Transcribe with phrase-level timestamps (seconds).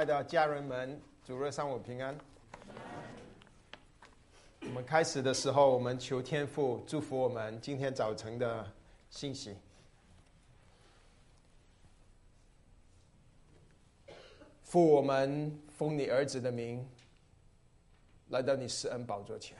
[0.00, 2.18] 爱的家人们，主日上午平安。
[4.62, 8.66] 我们开始的时候，我们求天父祝福我们今天早晨的
[9.10, 9.54] 信息。
[14.62, 16.88] 父，我们奉你儿子的名，
[18.30, 19.54] 来到你施恩宝座前。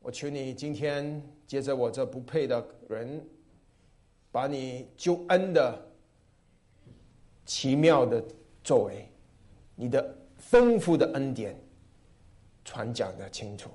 [0.00, 3.24] 我求你今天接着我这不配的人，
[4.32, 5.85] 把你救恩的
[7.46, 8.22] 奇妙的
[8.62, 9.08] 作为，
[9.74, 11.58] 你的丰富的恩典
[12.64, 13.70] 传讲的清楚。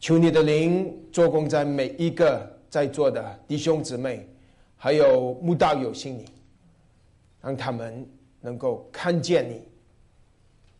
[0.00, 4.28] 求你的灵做工在每一个在座的弟兄姊妹。
[4.76, 6.26] 还有慕道友心里，
[7.40, 8.06] 让他们
[8.38, 9.66] 能够看见你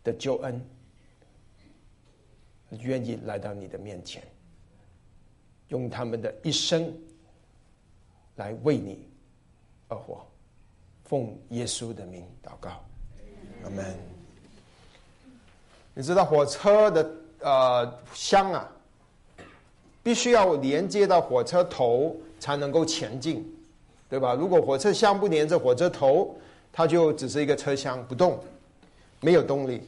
[0.02, 0.60] 的救恩，
[2.80, 4.22] 愿意来到你的面前，
[5.68, 6.92] 用他们的一生
[8.34, 9.08] 来为你
[9.88, 10.26] 而活，
[11.04, 12.70] 奉耶稣的名祷告，
[13.64, 13.96] 阿门。
[15.94, 18.68] 你知道火车的呃箱啊，
[20.02, 23.50] 必须要连接到火车头才能够前进。
[24.06, 24.34] 对吧？
[24.34, 26.36] 如果火车厢不连着火车头，
[26.72, 28.38] 它就只是一个车厢不动，
[29.20, 29.82] 没有动力。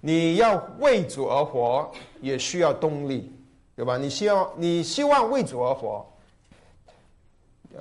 [0.00, 1.90] 你要为主而活，
[2.20, 3.32] 也需要动力，
[3.74, 3.96] 对吧？
[3.96, 6.06] 你希望你希望为主而活，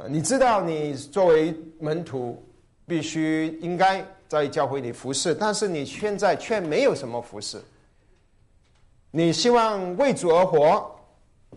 [0.07, 2.41] 你知道你作为门徒
[2.87, 7.61] 必须应该在教会里服侍，但是你现在却没有什么服侍。
[9.11, 10.89] 你希望为主而活。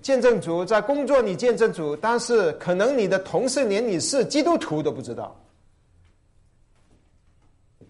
[0.03, 5.35] 见证主在工作，你见证主，但是可能你的同事连你是基督徒都不知道。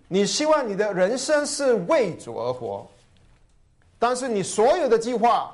[0.07, 2.87] 你希望你的人生是为主而活，
[3.99, 5.51] 但是你所有的计划，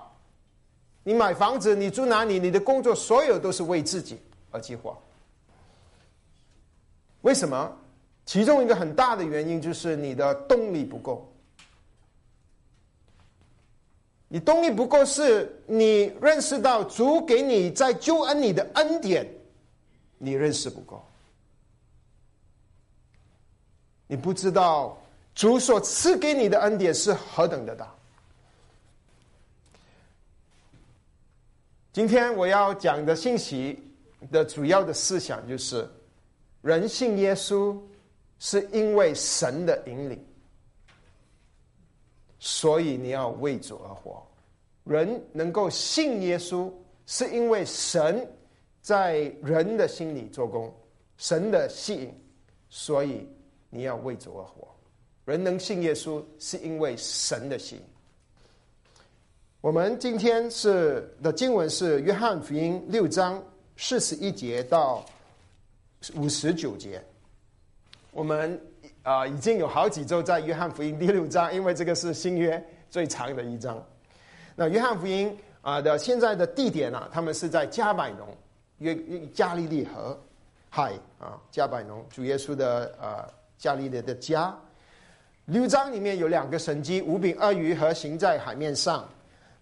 [1.05, 4.19] 你买房子，你住哪里，你的工作，所有都是为自己
[4.51, 4.97] 而计划。
[7.23, 7.77] 为什么？
[8.27, 11.27] 其中一个很大的原因就是你的动力不够。
[14.29, 19.29] 你动力不够，是你认识到主给你在救恩你的恩典，
[20.19, 21.05] 你认识不够。
[24.07, 24.97] 你不知道
[25.35, 27.93] 主所赐给你的恩典是何等的大。
[31.93, 33.83] 今天我要讲的信息
[34.31, 35.89] 的主要的思想就是：
[36.63, 37.79] 人信耶稣
[38.39, 40.25] 是因为神的引领。
[42.39, 44.27] 所以你要为主而活。
[44.85, 46.73] 人能够信耶稣，
[47.05, 48.27] 是因为神
[48.81, 50.75] 在人的心里做工，
[51.19, 52.15] 神的吸引。
[52.71, 53.29] 所以
[53.69, 54.67] 你要为主而活。
[55.27, 57.83] 人能信耶稣，是因为神的吸引。
[59.61, 63.43] 我们今天是的经文是约翰福音六章
[63.83, 65.03] 四十一节到
[66.15, 67.03] 五十九节。
[68.13, 68.61] 我们。
[69.03, 73.83] 啊，已经有好几周在约翰福音第六章，因为这个是新约最长的一章。
[74.55, 78.29] 那约翰福音啊的现在的地点呢，他们是在加百农，
[78.77, 78.95] 约
[79.33, 80.17] 加利利河
[80.69, 83.27] 海啊，加百农主耶稣的呃
[83.57, 84.55] 加利利的家。
[85.47, 89.09] 六章里面有两个神迹：五饼二鱼和行在海面上。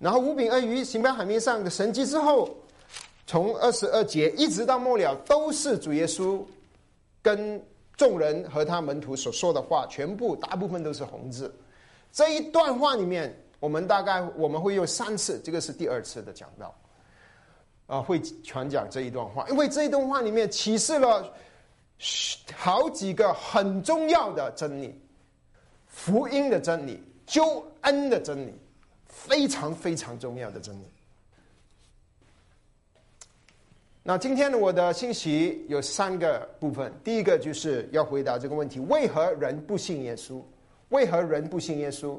[0.00, 2.52] 然后五饼二鱼行在海面上的神迹之后，
[3.28, 6.42] 从二十二节一直到末了，都是主耶稣
[7.22, 7.62] 跟。
[7.98, 11.52] 众人和他门徒所说的话，全部大部分都是红字。
[12.12, 16.72] 这一段话里面，我们大概我们会用三次，这个是第二次的讲到，
[17.88, 21.28] 啊，会全讲这一段话，因为这一段话里面启示了
[22.54, 24.96] 好几个很重要的真理，
[25.88, 28.54] 福音的真理，救恩的真理，
[29.08, 30.84] 非常非常重要的真理。
[34.08, 36.90] 那今天，我的信息有三个部分。
[37.04, 40.40] 第一个就是要回答这个问题：为何人不信耶稣？
[40.88, 42.18] 为何人不信耶稣？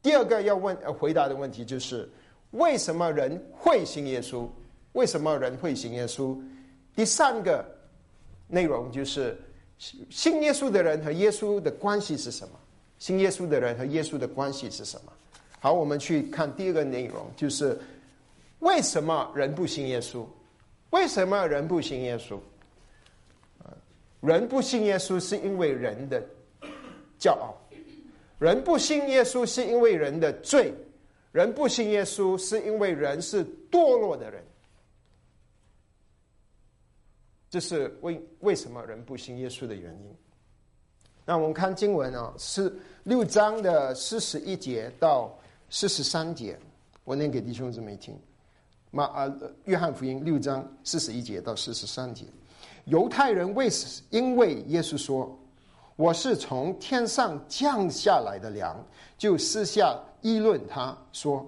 [0.00, 2.08] 第二个要问呃回答的问题就是：
[2.52, 4.48] 为什么人会信耶稣？
[4.92, 6.34] 为什么人会信耶稣？
[6.94, 7.62] 第三个
[8.48, 9.36] 内容就是
[10.08, 12.54] 信耶稣的人和耶稣的关系是什么？
[12.98, 15.12] 信耶稣的人和耶稣的关系是什么？
[15.60, 17.78] 好，我们去看第二个内容，就是
[18.60, 20.24] 为什么人不信耶稣？
[20.96, 22.40] 为什么人不信耶稣？
[24.22, 26.22] 人不信耶稣是因为人的
[27.20, 27.54] 骄傲，
[28.38, 30.72] 人不信耶稣是因为人的罪，
[31.32, 34.42] 人不信耶稣是因为人是堕落的人。
[37.50, 40.16] 这是为为什么人不信耶稣的原因。
[41.26, 45.38] 那我们看经文啊，是六章的四十一节到
[45.68, 46.58] 四十三节，
[47.04, 48.18] 我念给弟兄姊妹听。
[48.96, 49.30] 马啊，
[49.64, 52.24] 约翰福音六章四十一节到四十三节，
[52.86, 53.68] 犹太人为
[54.08, 55.38] 因为耶稣说
[55.96, 58.82] 我是从天上降下来的粮，
[59.18, 61.46] 就私下议论他说：“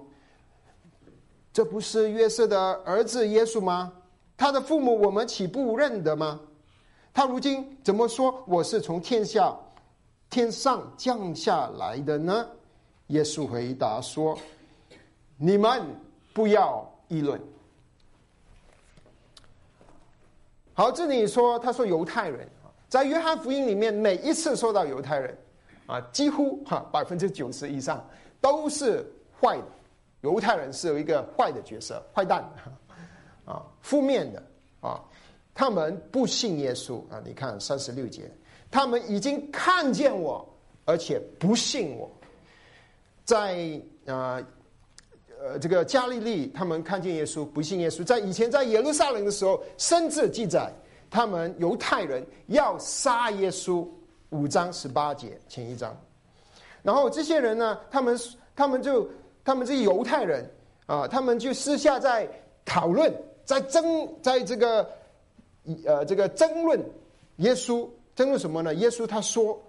[1.51, 3.91] 这不是约瑟的儿子耶稣吗？
[4.37, 6.39] 他的父母我们岂不认得吗？
[7.11, 9.57] 他如今怎么说我是从天下
[10.29, 12.47] 天上降下来的呢？”
[13.07, 14.37] 耶稣回答说
[15.35, 15.81] ：“你们
[16.31, 17.37] 不要议论。”
[20.73, 22.47] 好，这里说他说犹太人
[22.87, 25.37] 在约翰福音里面每一次说到犹太人，
[25.87, 28.01] 啊，几乎哈百分之九十以上
[28.39, 29.05] 都是
[29.41, 29.65] 坏的，
[30.21, 32.49] 犹太人是有一个坏的角色，坏蛋，
[33.43, 34.41] 啊，负面的
[34.79, 35.03] 啊，
[35.53, 38.31] 他们不信耶稣啊，你看三十六节，
[38.71, 40.47] 他们已经看见我，
[40.85, 42.09] 而且不信我，
[43.25, 44.39] 在啊。
[44.39, 44.45] 呃，
[45.41, 48.03] 呃这个加利利，他们看见耶稣，不信耶稣。
[48.03, 50.71] 在以前，在耶路撒冷的时候，甚至记载
[51.09, 53.87] 他们犹太人要杀耶稣。
[54.31, 55.91] 五章十八节前一章，
[56.83, 58.15] 然后这些人呢，他们
[58.55, 59.09] 他们就
[59.43, 60.47] 他们这些犹太人
[60.85, 62.29] 啊，他们就私下在
[62.63, 63.11] 讨论，
[63.43, 64.87] 在争，在这个
[65.83, 66.79] 呃这个争论
[67.37, 68.71] 耶稣，争论什么呢？
[68.75, 69.59] 耶稣他说：“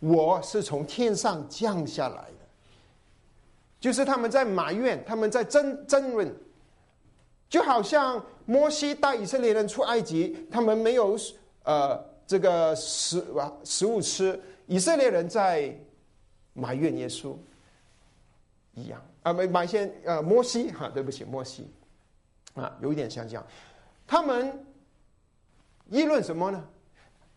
[0.00, 2.24] 我是从天上降下来。”
[3.80, 6.30] 就是他们在埋怨，他们在争争论，
[7.48, 11.16] 就好像摩西带以色列人出埃及，他们没有
[11.64, 13.24] 呃这个食
[13.64, 15.74] 食物吃，以色列人在
[16.52, 17.34] 埋怨耶稣
[18.74, 21.72] 一样啊，没埋怨呃摩西哈，对不起摩西
[22.54, 23.46] 啊，有一点像这样，
[24.06, 24.62] 他们
[25.88, 26.62] 议论什么呢？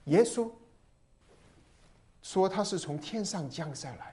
[0.06, 0.52] 耶稣
[2.22, 4.13] 说他是从天上降下来。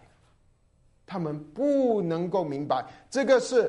[1.10, 3.68] 他们不能够明白这个是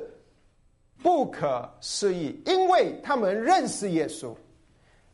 [1.02, 4.32] 不可思议，因为他们认识耶稣，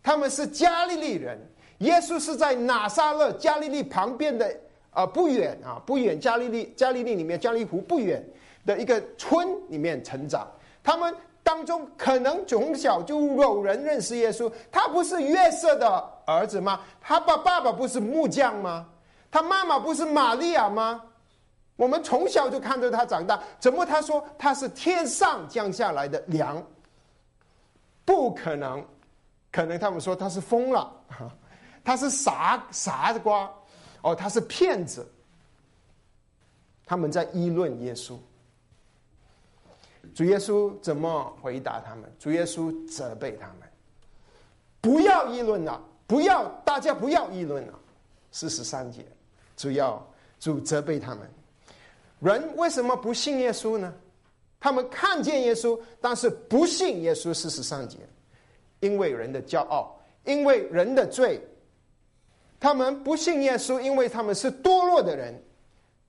[0.03, 1.39] 他们是加利利人，
[1.77, 4.53] 耶稣是在拿撒勒加利利旁边的
[4.89, 8.21] 啊不远啊不远加利利加利利里面加利湖不远
[8.65, 10.45] 的一个村里面成长，
[10.83, 15.87] 他们当中可能从小就有人认识耶稣，他不是约瑟的
[16.25, 16.81] 儿子吗？
[16.99, 18.85] 他爸爸爸不是木匠吗？
[19.31, 21.01] 他妈妈不是玛利亚吗？
[21.77, 26.61] 我们从小就看着他长大，怎么他说他是天上降下来的粮？
[28.03, 28.83] 不可能，
[29.51, 30.91] 可能他们说他是疯了，
[31.83, 33.49] 他是傻傻瓜，
[34.01, 35.07] 哦，他是骗子。
[36.85, 38.17] 他们在议论耶稣，
[40.15, 42.09] 主耶稣怎么回答他们？
[42.17, 43.69] 主耶稣责备他们，
[44.79, 47.73] 不要议论了，不要大家不要议论了。
[48.31, 49.05] 四十三节，
[49.57, 50.01] 主要
[50.39, 51.29] 主责备他们。
[52.19, 53.93] 人为什么不信耶稣呢？
[54.59, 57.31] 他们看见耶稣，但是不信耶稣。
[57.33, 57.97] 事实上，节，
[58.79, 61.39] 因为人的骄傲，因为人的罪，
[62.59, 65.39] 他们不信耶稣，因为他们是堕落的人。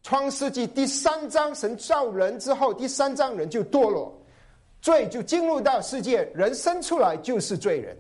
[0.02, 4.19] 创世纪第三章，神造人之后，第三章人就堕落，
[4.81, 7.94] 罪就进入到世界，人生出来就是罪人，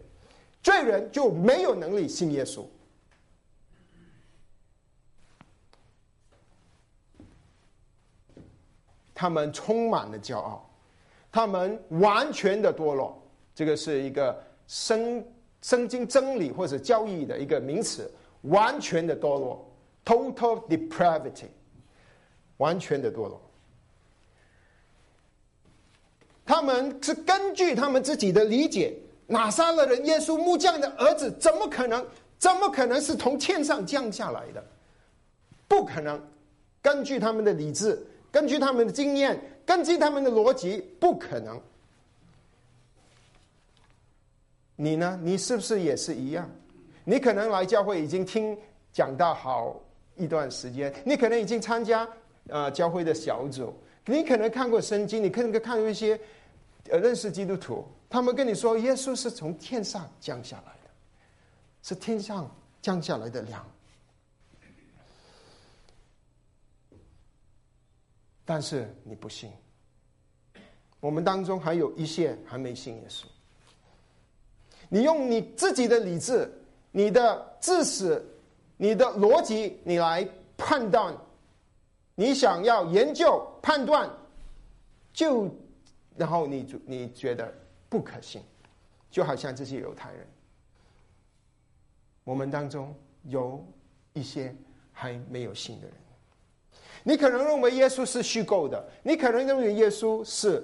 [0.62, 2.62] 罪人就没有能力信耶稣。
[9.18, 10.64] 他们充满了骄傲，
[11.32, 13.20] 他们完全的堕落。
[13.52, 15.24] 这个是一个生
[15.60, 18.08] 生经真理或者教义的一个名词，
[18.42, 19.68] 完全的堕落
[20.04, 21.46] （total depravity），
[22.58, 23.42] 完全的堕落。
[26.46, 28.96] 他们是根据他们自己的理解，
[29.26, 32.06] 拿撒勒人耶稣木匠的儿子，怎么可能？
[32.38, 34.64] 怎么可能是从天上降下来的？
[35.66, 36.22] 不可能！
[36.80, 38.00] 根据他们的理智。
[38.30, 41.60] 根据他们的经验，根据他们的逻辑，不可能。
[44.76, 45.18] 你呢？
[45.22, 46.48] 你是不是也是一样？
[47.04, 48.56] 你可能来教会已经听
[48.92, 49.80] 讲到好
[50.16, 52.06] 一段时间，你可能已经参加
[52.48, 56.20] 呃教会的小组，你可能看过圣经，你可能看过一些
[56.90, 60.90] 呃认识基督徒，他们跟你说耶稣是从天上降下来的，
[61.82, 62.48] 是天上
[62.80, 63.66] 降下来的粮。
[68.50, 69.52] 但是你不信，
[71.00, 73.26] 我们当中还有一些还没信耶稣。
[74.88, 76.50] 你用你自己的理智、
[76.90, 78.24] 你的知识、
[78.78, 80.26] 你的逻辑，你来
[80.56, 81.14] 判断，
[82.14, 84.08] 你想要研究判断，
[85.12, 85.54] 就
[86.16, 87.52] 然后你你觉得
[87.90, 88.40] 不可信，
[89.10, 90.26] 就好像这些犹太人，
[92.24, 93.62] 我们当中有
[94.14, 94.56] 一些
[94.90, 95.94] 还没有信的人。
[97.08, 100.62] 你可能认为耶稣是虚构的，你可能认为耶稣是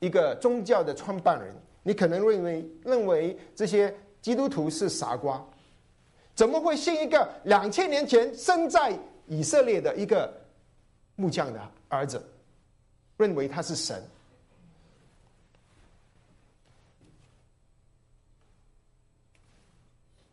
[0.00, 5.42] 一个宗教的创办人，你可能认为认为这些基督徒是傻瓜，
[6.34, 8.92] 怎么会信一个两千年前生在
[9.28, 10.30] 以色列的一个
[11.16, 12.22] 木匠的儿子，
[13.16, 14.06] 认为他是神？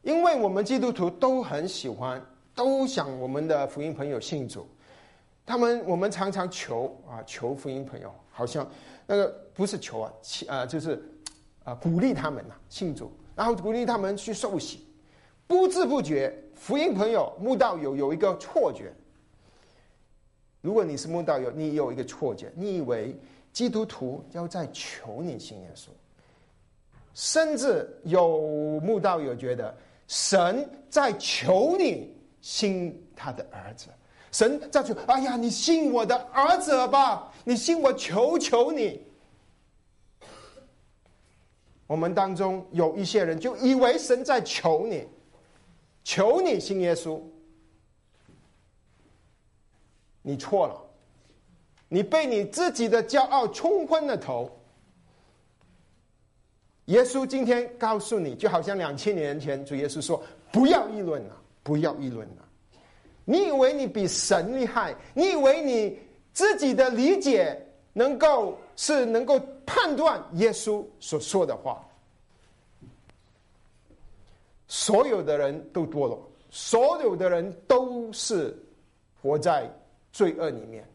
[0.02, 2.22] 因为我们基督徒都很喜欢，
[2.54, 4.68] 都想我们的福音朋友信主。
[5.46, 8.68] 他们我们常常求啊，求福音朋友，好像
[9.06, 10.14] 那个不是求啊，
[10.48, 11.02] 啊就是
[11.64, 14.86] 啊鼓励他们呐信主，然后鼓励他们去受洗。
[15.48, 18.92] 不知不觉，福音朋友慕道友有一个错觉。
[20.62, 23.16] 如果你是慕道友，你有一个错觉，你以为
[23.54, 25.90] 基督徒要在求你信耶稣，
[27.14, 29.76] 甚至有慕道友觉得。
[30.08, 33.88] 神在求你信他的儿子，
[34.36, 39.02] 神在求，哎呀，你信我的儿子吧，你信我，求求你。
[41.88, 45.08] 我们当中有一些人就以为神在求你，
[46.04, 47.22] 求你信耶稣，
[50.22, 50.84] 你错了，
[51.88, 54.52] 你被你自己的骄傲冲昏了头。
[56.88, 62.42] 耶稣今天告诉你，就好像两千年前主耶稣说：“不要议论了，不要议论了。”
[63.26, 64.96] 你以为你比神厉害？
[65.14, 66.00] 你以为你
[66.32, 67.60] 自己的理解
[67.92, 71.84] 能够是能够判断耶稣所说的话？
[74.68, 78.56] 所有的人都堕落，所有的人都是
[79.22, 79.72] 活在
[80.12, 80.88] 罪恶里面。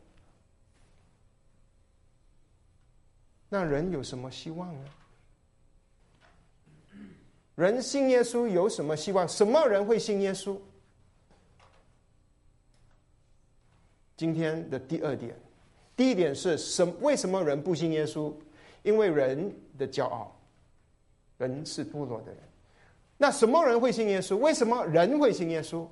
[3.48, 4.84] 那人有什么希望呢？
[7.56, 9.26] 人信耶稣有什么希望？
[9.28, 10.56] 什么人会信耶稣？
[14.20, 15.34] 今天的第二点，
[15.96, 16.84] 第一点是什？
[17.00, 18.30] 为什么人不信耶稣？
[18.82, 20.38] 因为人的骄傲，
[21.38, 22.36] 人是堕落的人。
[23.16, 24.36] 那什么人会信耶稣？
[24.36, 25.86] 为什么人会信耶稣？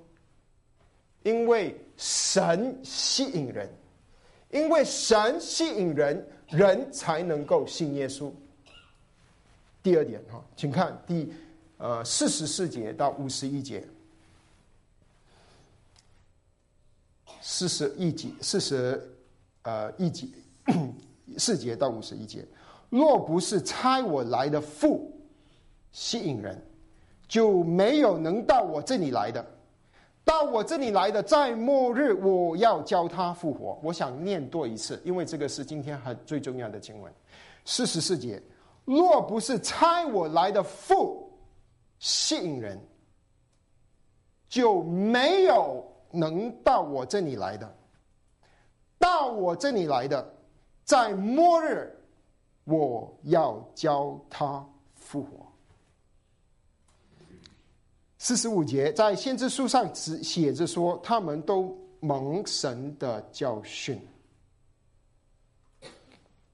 [1.22, 3.66] 因为神吸引人，
[4.50, 8.30] 因为神吸引人，人才能够信耶稣。
[9.82, 11.32] 第二点哈，请看第。
[11.78, 13.82] 呃，四十四节到五十一节，
[17.40, 19.00] 四十一节，四十
[19.62, 20.26] 呃一节，
[21.38, 22.44] 四节到五十一节。
[22.90, 25.10] 若不是差我来的父
[25.92, 26.60] 吸引人，
[27.28, 29.44] 就没有能到我这里来的。
[30.24, 33.80] 到我这里来的，在末日我要教他复活。
[33.82, 37.12] 我想念多一次，因为这个是今天很最重要的经文。
[37.64, 38.42] 四十四节，
[38.84, 41.24] 若不是差我来的父。
[42.00, 42.80] 吸引人，
[44.48, 47.74] 就没有能到我这里来的。
[48.98, 50.34] 到我这里来的，
[50.84, 51.96] 在末日，
[52.64, 55.46] 我要教他复活。
[58.18, 64.00] 四十五节在先知书上只写着说，他们都蒙神的教训。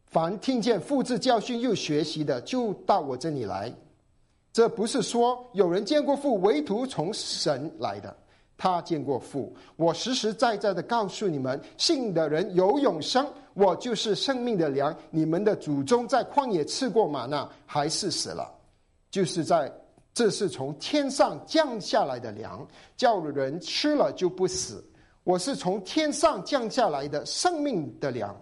[0.07, 3.73] 凡听见复制教训又学习的，就到我这里来。
[4.53, 8.15] 这不是说有人见过父，唯独从神来的。
[8.57, 9.55] 他见过父。
[9.77, 13.27] 我实实在在的告诉你们，信的人有永生。
[13.55, 14.97] 我就是生命的粮。
[15.11, 18.53] 你们的祖宗在旷野吃过玛纳，还是死了。
[19.11, 19.73] 就是在
[20.13, 24.85] 这是从天上降下来的粮，叫人吃了就不死。
[25.23, 28.37] 我是从天上降下来的生命的粮。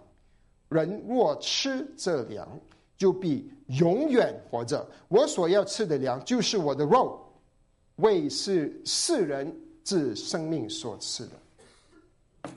[0.69, 2.47] 人若吃这粮，
[2.97, 4.83] 就必永远活着。
[5.07, 7.19] 我所要吃的粮，就是我的肉，
[7.97, 12.51] 为是世人自生命所赐的。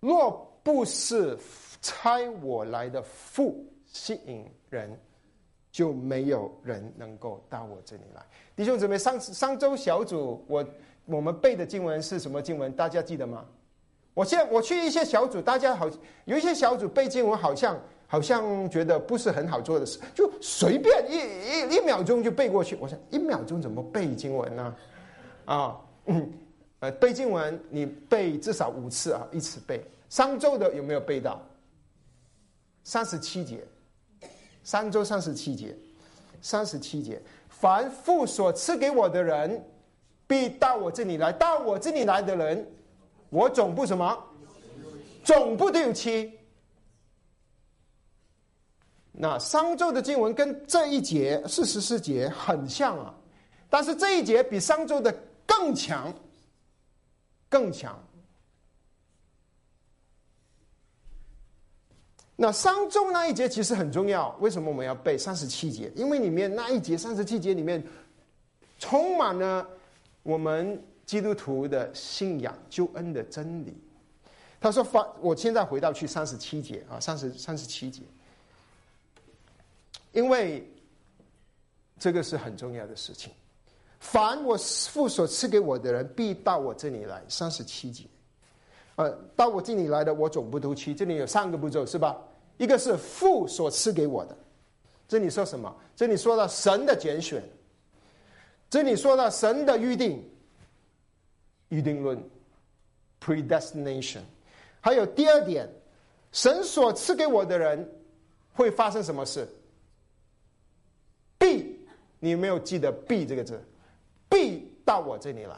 [0.00, 1.36] 若不是
[1.82, 4.96] 差我来的父吸引人，
[5.72, 8.22] 就没有人能够到我这里来。
[8.54, 10.64] 弟兄姊妹，上上周小组我
[11.06, 12.72] 我们背的经文是什么经文？
[12.72, 13.44] 大家记得吗？
[14.14, 15.88] 我现在我去一些小组，大家好，
[16.24, 17.80] 有一些小组背经文好像。
[18.10, 22.74] 好像觉得不是很好做的事，就随便一一一秒钟就背过去。
[22.80, 24.74] 我想一秒钟怎么背经文呢？
[25.48, 25.80] 啊
[26.80, 29.82] 呃，背经文你背至少五次啊，一次背。
[30.08, 31.40] 商周的有没有背到？
[32.84, 33.66] 三十七节，
[34.62, 35.76] 商周三十七节，
[36.40, 37.20] 三十七节。
[37.48, 39.62] 凡父所赐给我的人，
[40.26, 42.66] 必到我这里来；到我这里来的人，
[43.30, 44.16] 我总不什么，
[45.24, 46.32] 总不丢弃。
[49.10, 53.12] 那商周的经文跟这一节四十四节很像啊，
[53.68, 55.12] 但是这一节比商周的
[55.48, 56.14] 更强，
[57.48, 57.98] 更强。
[62.36, 65.90] 那上周那一节其实很重要，为什么我们要背三十七节？
[65.96, 67.82] 因为里面那一节三十七节里面
[68.78, 69.68] 充满了
[70.22, 73.76] 我们基督徒的信仰救恩的真理。
[74.60, 78.02] 他说：“发我现在回到去三十七节啊，三十三十七节，
[80.12, 80.68] 因为
[81.98, 83.32] 这个是很重要的事情。
[84.00, 87.22] 凡我父所赐给我的人，必到我这里来。
[87.28, 88.04] 三十七节，
[88.96, 90.94] 呃，到我这里来的，我总不丢弃。
[90.94, 92.16] 这里有三个步骤，是吧？
[92.58, 94.36] 一个是父所赐给我的，
[95.08, 95.74] 这里说什么？
[95.96, 97.42] 这里说到神的拣选，
[98.70, 100.24] 这里说到神的预定，
[101.68, 102.20] 预定论
[103.20, 104.20] （predestination）。
[104.80, 105.68] 还有第二点，
[106.30, 107.88] 神所赐给我的人
[108.52, 109.48] 会发生什么事？
[111.36, 111.76] 必，
[112.20, 113.60] 你有没有记得“必”这个字？
[114.28, 115.56] 必到我这里来，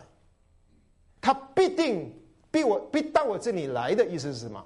[1.21, 2.13] 他必定
[2.51, 4.65] 必我必到我这里来的意思是什么？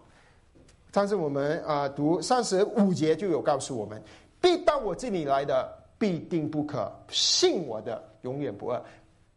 [0.92, 4.02] 上次我们啊读三十五节就有告诉我们，
[4.40, 8.80] 必到我这里来的必定不可信我的永远不二，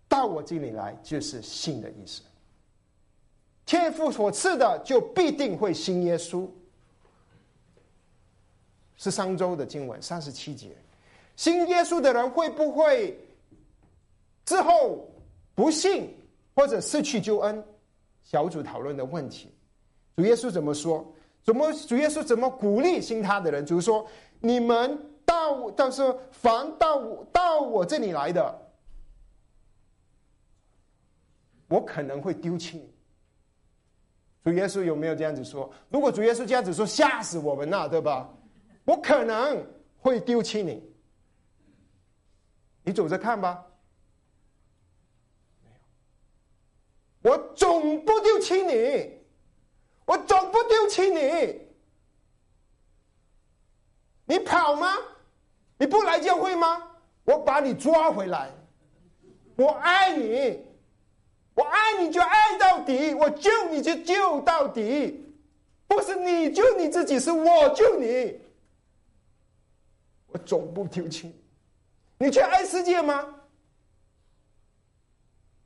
[0.08, 2.22] 到我这里来就是信的意思。
[3.66, 6.48] 天父所赐的就必定会信耶稣。
[9.00, 10.76] 是上周的经文三十七节，
[11.36, 13.16] 信耶稣的人会不会
[14.48, 15.14] 之后
[15.54, 16.18] 不信
[16.56, 17.64] 或者失去救恩？
[18.24, 19.54] 小组讨论的问题，
[20.16, 21.06] 主耶稣怎么说？
[21.44, 23.66] 怎么主耶稣怎么鼓励信他的人？
[23.66, 24.08] 就是说，
[24.40, 28.72] 你们到到时候凡到到我这里来的，
[31.68, 32.94] 我可能会丢弃你。
[34.46, 35.70] 主耶稣有没有这样子说？
[35.90, 38.34] 如果主耶稣这样子说，吓死我们了，对吧？
[38.86, 39.62] 我可能
[39.98, 40.82] 会丢弃你，
[42.84, 43.66] 你走着看吧。
[45.62, 45.78] 没有，
[47.28, 49.18] 我总不丢弃你。
[50.06, 51.60] 我总不丢弃你，
[54.24, 54.98] 你跑吗？
[55.78, 56.82] 你不来教会吗？
[57.26, 58.50] 我把你抓回来。
[59.58, 60.64] 我爱你，
[61.56, 65.26] 我爱你就爱到底，我救你就救到底，
[65.88, 68.40] 不是你救你自己，是我救你。
[70.28, 71.28] 我总不丢弃
[72.18, 73.37] 你，你去爱世界吗？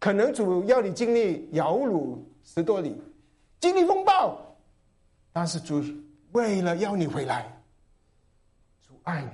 [0.02, 3.00] 可能主要你经历摇橹十多里。
[3.60, 4.36] 经历风暴，
[5.32, 5.80] 但是主
[6.32, 7.62] 为了要你回来，
[8.82, 9.30] 主爱你，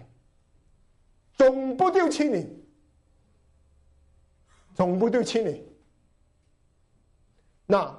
[1.37, 2.45] 总不丢弃你，
[4.75, 5.65] 总不丢弃你。
[7.65, 7.97] 那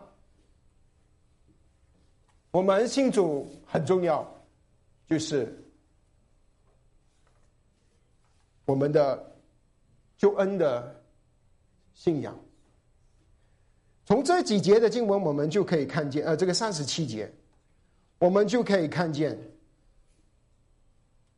[2.51, 4.23] 我们信主很重要，
[5.07, 5.59] 就是
[8.67, 9.35] 我们的
[10.19, 11.03] 救恩的
[11.95, 12.39] 信仰。
[14.09, 17.31] 从这几节的经文，我们就可以看见，呃，这个三十七节，
[18.19, 19.39] 我们就可以看见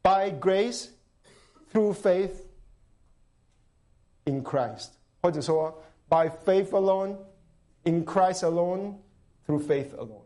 [0.03, 0.87] ，by grace
[1.73, 2.31] through faith
[4.23, 7.17] in Christ，或者说 by faith alone
[7.83, 8.95] in Christ alone
[9.45, 10.23] through faith alone，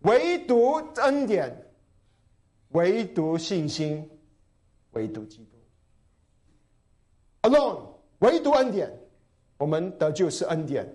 [0.00, 1.54] 唯独恩典，
[2.70, 4.08] 唯独信心，
[4.92, 5.58] 唯独基督
[7.50, 7.86] ，alone，
[8.20, 8.90] 唯独恩典，
[9.58, 10.90] 我们得救是恩典。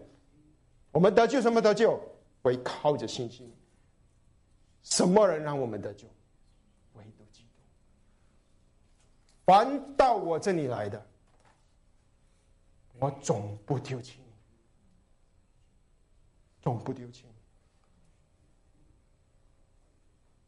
[0.91, 1.99] 我们得救什么得救？
[2.43, 3.51] 唯靠着信心。
[4.83, 6.07] 什么人让我们得救？
[6.93, 7.49] 唯独基督。
[9.45, 11.05] 凡到我这里来的，
[12.99, 14.33] 我总不丢弃你，
[16.61, 17.25] 总不丢弃，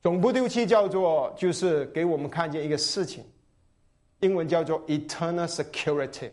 [0.01, 0.65] 总不丢弃。
[0.65, 3.23] 叫做就是给我们看见一个事情，
[4.19, 6.31] 英文叫做 eternal security，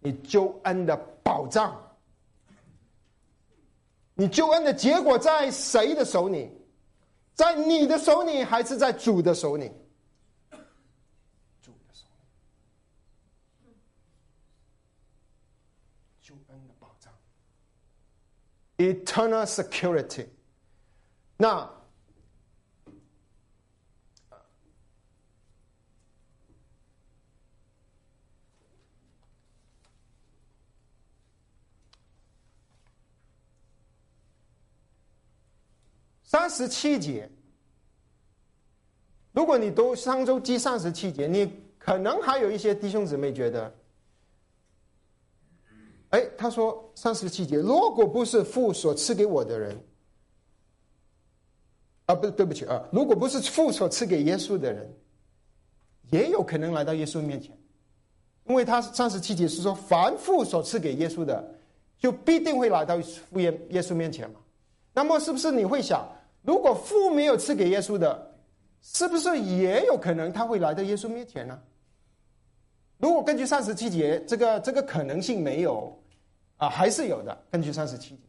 [0.00, 1.83] 你救恩的保障。
[4.14, 6.50] 你救恩的结果在谁的手里？
[7.34, 9.72] 在你的手里，还是在主的手里？
[11.60, 12.06] 主的手
[13.64, 13.68] 里，
[16.20, 17.12] 救恩的保障
[18.78, 20.28] ，eternal security。
[21.36, 21.83] 那。
[36.34, 37.30] 三十七节，
[39.30, 43.72] 如果你读商周记三十七节，你可能还有一些弟兄姊妹觉得，
[46.08, 49.78] 哎，他说三十七节，如果不是父所赐给我的人，
[52.06, 54.92] 啊，不，对不起啊，如果不是父所赐给耶稣的人，
[56.10, 57.56] 也有可能来到耶稣面前，
[58.48, 61.54] 因为他三十七节是说，凡父所赐给耶稣的，
[61.96, 62.98] 就必定会来到
[63.30, 64.40] 父耶耶稣面前嘛。
[64.92, 66.04] 那么，是不是你会想？
[66.44, 68.36] 如果父没有赐给耶稣的，
[68.82, 71.58] 是不是也有可能他会来到耶稣面前呢？
[72.98, 75.98] 如果根据三十七节，这个这个可能性没有，
[76.58, 77.36] 啊，还是有的。
[77.50, 78.22] 根据三十七节，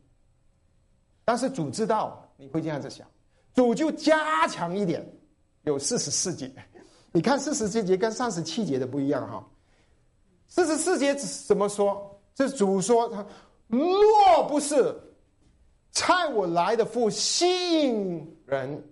[1.26, 3.06] 但是主知道你会这样子想，
[3.54, 5.06] 主就加强一点，
[5.64, 6.52] 有四十四节。
[7.12, 9.46] 你看四十四节跟三十七节的不一样哈。
[10.48, 12.18] 四十四节怎么说？
[12.34, 13.26] 这主说他
[13.68, 14.94] 若不是
[15.96, 18.84] 差我来的父吸引人。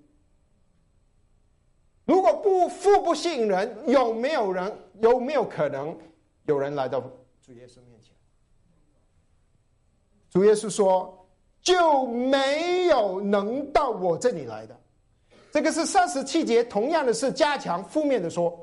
[2.06, 5.96] 如果不父不吸引人，有没有人有没有可能
[6.46, 7.00] 有人来到
[7.46, 8.12] 主耶稣面前？
[10.30, 11.28] 主耶稣说
[11.62, 14.76] ：“就没有能到我这里来的。”
[15.52, 18.60] 这个是三十七节，同样的是加强负面的说。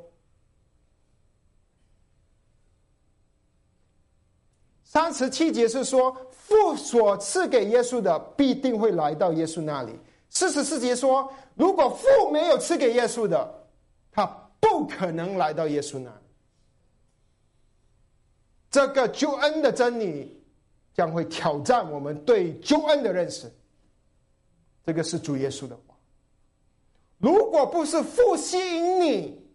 [4.90, 9.92] 三十七节是说父所赐给耶稣的必定会来到耶稣那里。
[10.28, 11.32] 四十四节说。
[11.54, 13.68] 如果父没有赐给耶稣的，
[14.10, 14.24] 他
[14.58, 16.16] 不可能来到耶稣那里。
[18.70, 20.42] 这个救恩的真理
[20.94, 23.52] 将会挑战我们对救恩的认识。
[24.86, 25.94] 这个是主耶稣的话。
[27.18, 29.48] 如果不是父吸引你，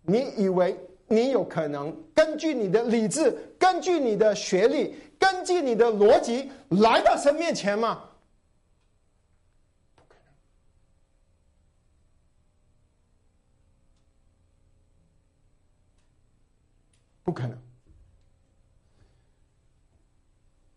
[0.00, 0.74] 你以为
[1.14, 8.10] 你有可能根据你的理智、根据你的学历、根据你的逻辑来到神面前吗？
[17.22, 17.58] 不可能，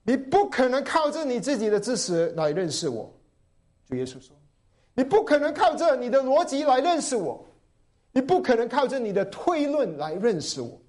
[0.04, 3.14] 你不可能靠着你自己的知识来认识我，
[3.88, 4.36] 主耶稣说，
[4.94, 7.46] 你不可能靠着你的逻辑来认识我，
[8.18, 10.82] 你不可能靠着你的推论来认识我。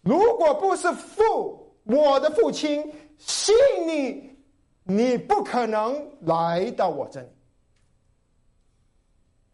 [0.00, 3.52] 如果不是父，我的父亲信
[3.84, 4.38] 你，
[4.84, 7.28] 你不可能来到我这里。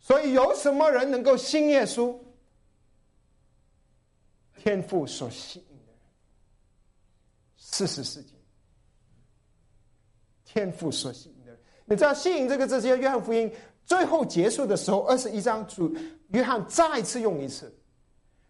[0.00, 2.14] 所以，有什么人能够信耶稣？
[4.59, 5.98] 天赋所吸引的人，
[7.57, 8.35] 四十世纪，
[10.44, 13.50] 天赋所吸引的人，你知道“吸引”这个字，在约翰福音
[13.85, 15.95] 最后结束的时候，二十一章主
[16.29, 17.73] 约翰再次用一次。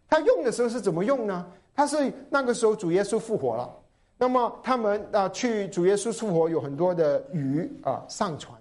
[0.07, 1.45] 他用的时候是怎么用呢？
[1.73, 3.69] 他是那个时候主耶稣复活了，
[4.17, 8.57] 那么他们啊去主耶稣复活有很多的鱼啊上船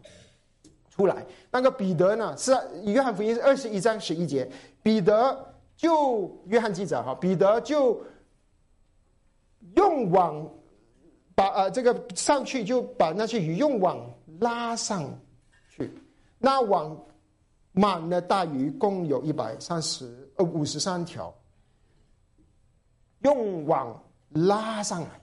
[0.90, 1.24] 出来。
[1.50, 4.50] 那个彼得呢是约翰福音二十一章十一节，
[4.82, 5.48] 彼得。
[5.74, 8.00] 就约翰记者哈，彼得就
[9.74, 10.48] 用网
[11.34, 13.98] 把呃这个上去，就把那些鱼用网
[14.38, 15.02] 拉上，
[16.42, 17.00] 那网
[17.72, 21.34] 满了大鱼，共有一百三十呃五十三条，
[23.20, 25.20] 用网拉上来，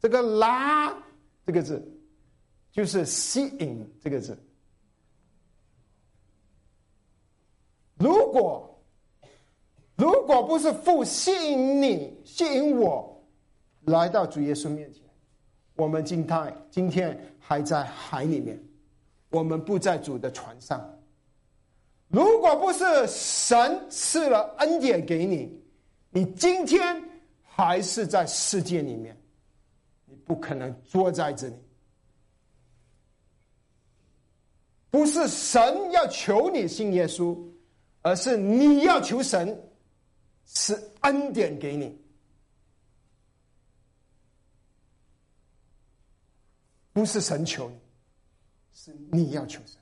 [0.00, 0.92] 这个拉
[1.46, 1.82] 这个字
[2.70, 4.36] 就是吸引这个字，
[7.96, 8.68] 如果。
[9.94, 13.24] 如果不是父吸引你、吸引我
[13.82, 15.04] 来到主耶稣面前，
[15.76, 18.60] 我们今天今天还在海里面，
[19.32, 20.80] 我们不在主的船上。
[22.08, 25.60] 如果不是神赐了恩典给你，
[26.10, 27.02] 你今天
[27.42, 29.20] 还是在世界里面，
[30.04, 31.56] 你不可能坐在这里。
[34.90, 37.36] 不是神要求你信耶稣，
[38.02, 39.68] 而是你要求神。
[40.44, 41.98] 赐恩典给你，
[46.92, 47.76] 不是神求你，
[48.72, 49.78] 是你要求神。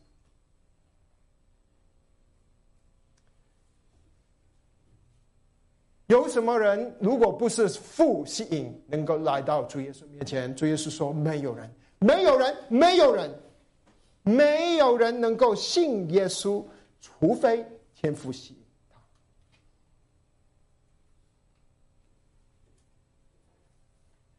[6.07, 10.53] 有什么人如果不是父吸引，能够来到主耶稣面前？
[10.57, 13.33] 主耶稣说：“没有人，没有人，没有人，
[14.25, 16.65] 没有人能够信耶稣，
[17.01, 18.57] 除非天父吸。”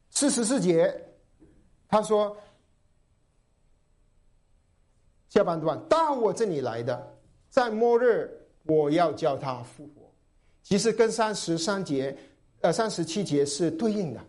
[0.10, 0.94] 四十四节，
[1.88, 2.36] 他说
[5.32, 7.16] ：“下半段到我这里来的，
[7.50, 8.30] 在末日
[8.66, 10.12] 我要叫他复活。”
[10.62, 12.16] 其实跟三十三节、
[12.60, 14.22] 呃三十七节是对应的。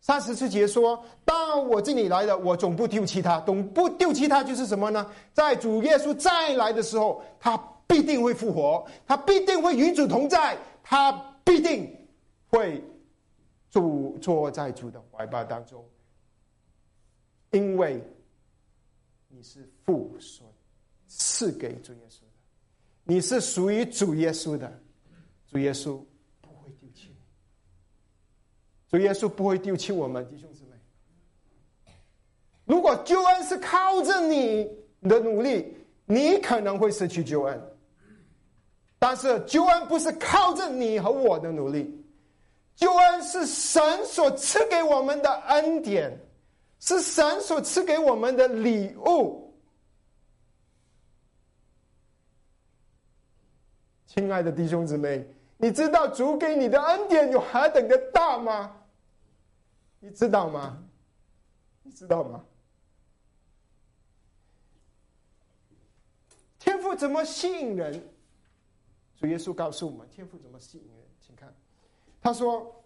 [0.00, 5.10] 三十七节说到我这里来的，我总不丢弃他，总不丢弃他就是什么呢？
[5.32, 11.10] 在主耶稣再来的时候，他必定会复活，他必定会与主同在，他
[11.42, 11.92] 必定
[12.48, 12.84] 会。
[13.72, 15.84] 主坐在主的怀抱当中，
[17.52, 18.02] 因为
[19.32, 20.52] 你是父所
[21.06, 22.26] 赐给主耶稣的，
[23.04, 24.80] 你是属于主耶稣的，
[25.50, 25.98] 主耶稣
[26.40, 27.14] 不会丢弃你，
[28.90, 30.70] 主耶稣不会丢弃我们弟兄姊妹。
[32.64, 34.68] 如果救恩是靠着你
[35.02, 37.58] 的努力，你可能会失去救恩；
[38.98, 41.96] 但是救恩不是靠着你和我的努力。
[42.76, 46.18] 救恩是神所赐给我们的恩典，
[46.80, 49.54] 是神所赐给我们的礼物。
[54.06, 55.24] 亲爱的弟兄姊妹，
[55.56, 58.76] 你知道主给你的恩典有何等的大吗？
[60.00, 60.82] 你知道吗？
[61.82, 62.44] 你知道吗？
[66.58, 68.02] 天赋怎么吸引人？
[69.16, 71.06] 主耶稣告诉我们，天赋怎么吸引人？
[71.20, 71.54] 请看，
[72.20, 72.82] 他说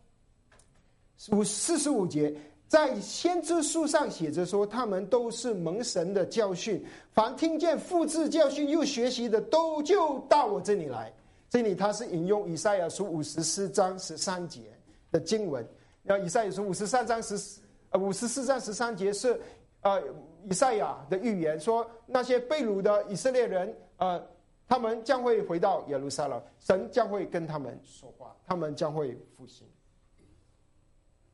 [1.31, 2.37] 五四十五节，
[2.69, 11.13] 在先知书上写着说，他们都是蒙神的教训，凡听见复制教训又学习的，都就到我这里来。
[11.49, 14.63] 这里他是引用以赛亚书五十四章十三节
[15.11, 15.65] 的经文。
[16.03, 19.41] 那以赛亚书五十三章十呃五十四章十三节是
[19.83, 20.03] 呃
[20.49, 24.21] 以赛亚的预言，说那些被掳的以色列人呃。
[24.67, 29.67] 他们将会回到耶路撒冷，神将会跟他们说话，他们将会复兴。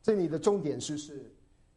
[0.02, 1.30] 这里的重点是是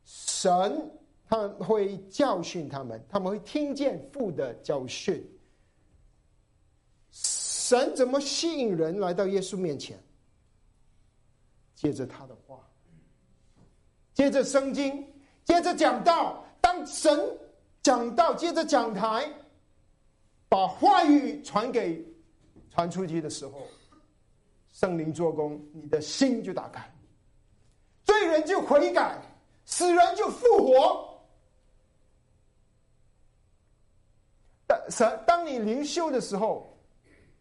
[0.05, 0.91] 神，
[1.27, 5.23] 他会教训他们，他们会听见父的教训。
[7.11, 10.01] 神怎么吸引人来到耶稣面前？
[11.75, 12.59] 接着他的话，
[14.13, 15.05] 接着圣经，
[15.43, 16.45] 接着讲道。
[16.61, 17.19] 当神
[17.81, 19.27] 讲道，接着讲台。
[20.49, 22.05] 把话语传给
[22.69, 23.65] 传出去的时候，
[24.71, 26.92] 圣灵做工，你的心就打开，
[28.13, 29.19] 罪人就悔改，
[29.65, 31.19] 死人就复活。
[34.67, 36.77] 当神当你灵修的时候，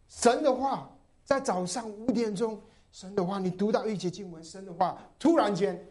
[0.09, 0.91] 神的话
[1.25, 5.87] 在早上五点钟，神的话你读到一节经文，神的话突然间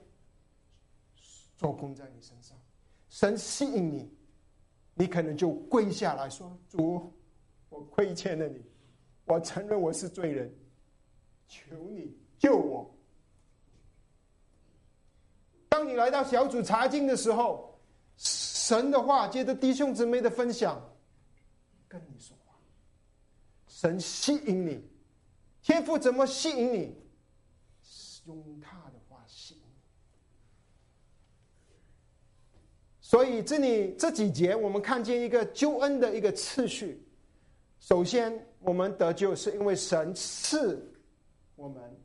[1.56, 2.58] 做工在你身上，
[3.08, 4.12] 神吸引你。
[4.96, 7.14] 你可能就跪下来说：“主，
[7.70, 8.62] 我亏欠了你，
[9.26, 10.54] 我承认我是罪人，
[11.48, 12.92] 求你救我。”
[15.82, 17.76] 当你来到小组查经的时候，
[18.16, 20.80] 神的话接着弟兄姊妹的分享，
[21.88, 22.54] 跟你说话，
[23.66, 24.88] 神吸引你，
[25.64, 26.96] 天赋怎么吸引你？
[28.28, 29.62] 用他的话吸引。
[33.00, 37.04] 所以这里这几节，我们看见一个救恩的一个次序。
[37.80, 40.94] 首先，我们得救是因为神赐
[41.56, 42.00] 我们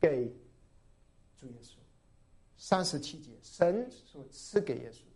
[0.00, 0.34] 给
[1.36, 1.77] 主耶稣。
[2.68, 5.10] 三十七节，神所赐给耶稣的。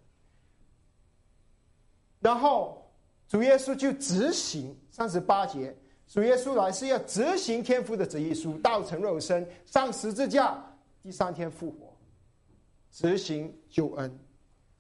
[2.19, 2.91] 然后
[3.29, 5.77] 主耶稣就执行三十八节，
[6.09, 10.65] 主耶稣来是要执行天父的旨意，书道成肉身，上十字架，
[11.03, 11.95] 第三天复活，
[12.91, 14.19] 执行救恩。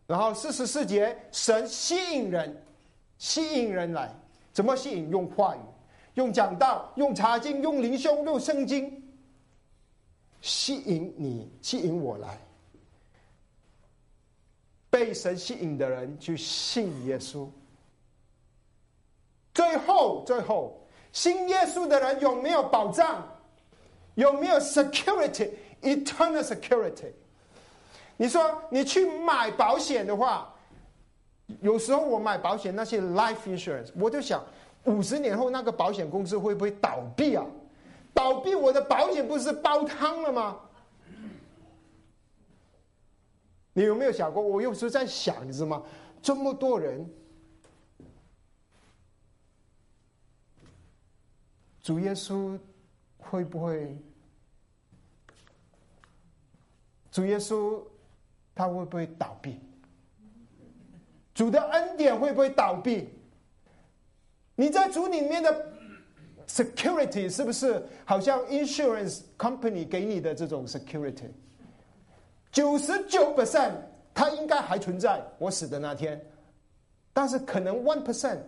[0.06, 2.64] 然后四十四节，神吸引人，
[3.18, 4.18] 吸引人来，
[4.50, 5.10] 怎么吸引？
[5.10, 5.60] 用话语，
[6.14, 9.12] 用讲道，用查经，用灵修，用圣经，
[10.40, 12.40] 吸引你，吸引我来。
[14.92, 17.48] 被神吸引的人去信耶稣。
[19.54, 23.26] 最后，最后，信耶稣的人有没有保障？
[24.16, 27.10] 有没有 security？eternal security？
[28.18, 30.54] 你说你去买保险的话，
[31.62, 34.44] 有时候我买保险那些 life insurance，我就想
[34.84, 37.46] 五十年后那个保险公司会不会倒闭啊？
[38.12, 40.60] 倒闭我的保险不是煲汤了吗？
[43.72, 44.42] 你有没有想过？
[44.42, 45.82] 我有时候在想，你知道吗？
[46.20, 47.08] 这么多人，
[51.82, 52.58] 主耶稣
[53.18, 53.96] 会不会？
[57.10, 57.82] 主耶稣？
[58.54, 59.58] 他会不会倒闭？
[61.34, 63.08] 主的恩典会不会倒闭？
[64.54, 65.72] 你在主里面的
[66.46, 71.30] security 是不是好像 insurance company 给你的这种 security？
[72.52, 73.72] 九十九 percent
[74.14, 76.24] 它应该还存在，我死的那天，
[77.12, 78.38] 但是可能 one percent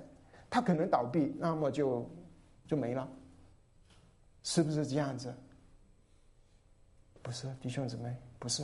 [0.48, 2.08] 它可能倒闭，那么就
[2.68, 3.08] 就没了，
[4.42, 5.34] 是不是这样子？
[7.22, 8.62] 不是，弟兄姊妹，不是。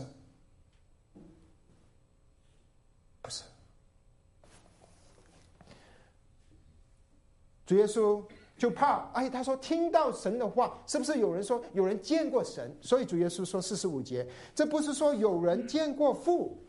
[3.22, 3.44] 不是，
[7.66, 8.24] 主耶稣
[8.60, 12.70] 就怕哎，他说听到神的话，是不是有人说有人见过神？
[12.82, 16.62] 所以主耶稣说四十五节，这不是说有人见过父，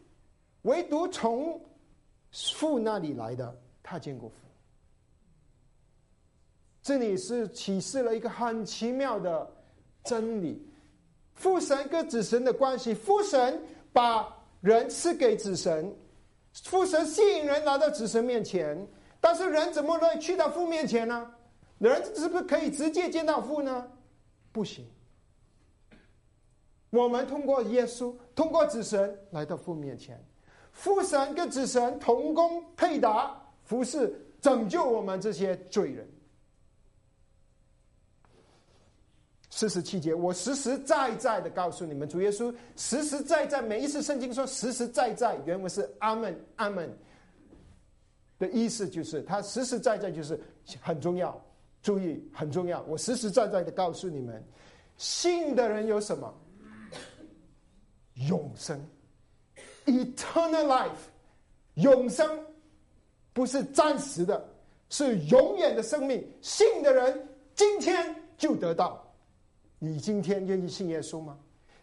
[0.61, 1.61] 唯独从
[2.31, 4.35] 父那里来的，他见过父。
[6.81, 9.51] 这里是启示了一个很奇妙的
[10.05, 10.65] 真理：
[11.33, 15.93] 父神跟子神的关系，父神把人赐给子神。
[16.63, 18.87] 父神吸引人来到子神面前，
[19.19, 21.29] 但是人怎么能去到父面前呢？
[21.89, 23.87] 人是不是可以直接见到父呢？
[24.51, 24.85] 不行。
[26.91, 30.23] 我们通过耶稣，通过子神来到父面前，
[30.71, 36.07] 父神跟子神同工配搭，服侍拯救我们这些罪人。
[39.49, 46.95] 四十七节，我实实在在的告诉你们，主耶稣实实在在每一次圣经说实实在在，原文是阿门阿门
[48.37, 50.39] 的意思，就是他实实在在就是
[50.81, 51.39] 很重要，
[51.81, 52.81] 注意很重要。
[52.83, 54.43] 我实实在在的告诉你们，
[54.97, 56.33] 信的人有什么？
[58.27, 58.79] 永生
[59.85, 60.89] ，eternal life，
[61.75, 62.45] 永生
[63.33, 64.47] 不是暂时的，
[64.89, 66.23] 是永远的生命。
[66.41, 69.03] 信的人今天就得到。
[69.79, 71.35] 你今天愿意信耶稣吗？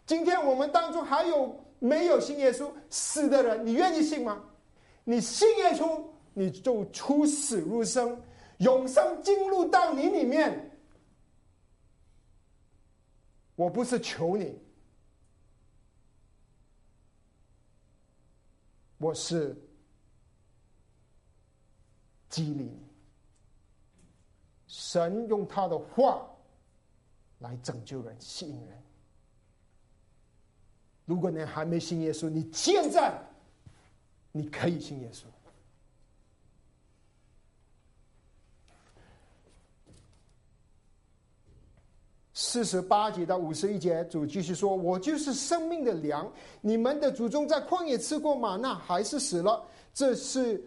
[0.05, 3.65] 今天我们当中还有没有信耶稣死的人？
[3.65, 4.41] 你愿意信吗？
[5.03, 6.01] 你信耶稣，
[6.33, 8.17] 你就出死入生，
[8.59, 10.71] 永生进入到你里面。
[13.55, 14.57] 我不是求你，
[18.97, 19.53] 我是
[22.29, 22.87] 激励你。
[24.67, 26.25] 神用他的话。
[27.39, 28.83] 来拯救人、吸引人。
[31.05, 33.17] 如果你还没信耶稣，你现在
[34.33, 35.23] 你可以信耶稣。
[42.49, 46.27] 四十八节到五十一节，主继续说：“我就是生命的粮。
[46.61, 49.63] 你们的祖宗在旷野吃过玛纳，还是死了。
[49.93, 50.59] 这是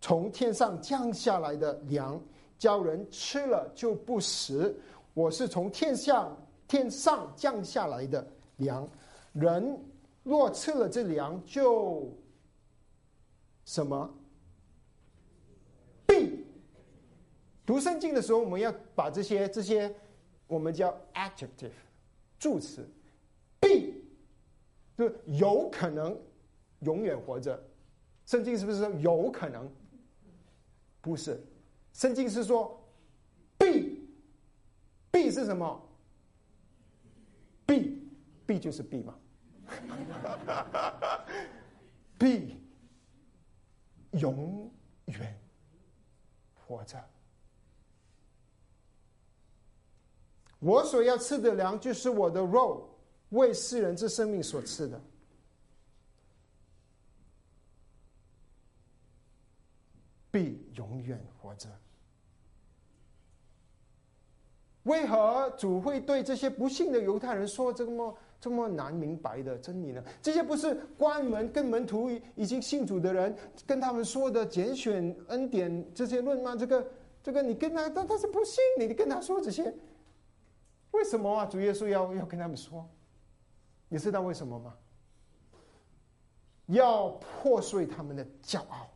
[0.00, 2.20] 从天上降下来的粮，
[2.58, 4.76] 叫人吃了就不死。”
[5.14, 8.88] 我是从天上天上降下来的粮，
[9.32, 9.78] 人
[10.24, 12.12] 若吃了这粮，就
[13.64, 14.12] 什么
[16.08, 16.44] 必
[17.64, 19.94] 读圣经的时候，我们要把这些这些
[20.50, 21.70] 我们叫 adjective
[22.36, 22.84] 助词
[23.60, 23.94] ，b，
[24.98, 26.20] 就有可能
[26.80, 27.62] 永远活着。
[28.26, 29.70] 圣经是不是说有可能？
[31.00, 31.40] 不是，
[31.92, 32.76] 圣经是说。
[33.58, 35.88] b，b 是什么
[37.66, 39.14] ？？b，b 就是 b 嘛。
[42.18, 42.56] b
[44.12, 44.72] 永
[45.06, 45.38] 远
[46.54, 46.98] 活着。
[50.60, 52.88] 我所要吃的粮，就是我的肉，
[53.30, 55.00] 为世人之生命所吃的。
[60.30, 61.68] 必永远活着。
[64.84, 70.02] 为何主会对这些不幸的犹太人说这么这么难明白的真理呢？
[70.22, 76.56] 这些不是关门跟门徒已经信主的人跟他们说的拣选恩典这些论吗？
[76.56, 76.86] 这个
[77.22, 79.74] 这个你跟他他他是不信，你跟他说这些，
[80.92, 81.46] 为什么啊？
[81.46, 82.88] 主耶稣要要跟他们说，
[83.88, 84.74] 你知道为什么吗？
[86.66, 88.88] 要破碎他们的骄傲。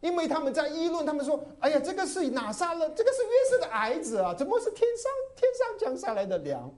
[0.00, 2.90] 因为他们在议论，他们说：“哎呀，这个是哪杀了？
[2.90, 6.70] 这个是约瑟的儿子啊，怎么是天上天上降下来的粮？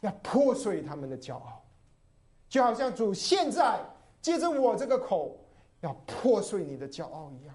[0.00, 1.62] 要破碎他们的骄傲，
[2.48, 3.78] 就好像主现在
[4.22, 5.38] 借着我这个口，
[5.80, 7.54] 要破碎你的骄傲一样。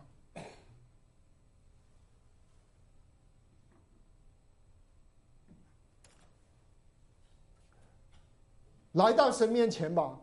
[8.99, 10.19] 来到神面前吧，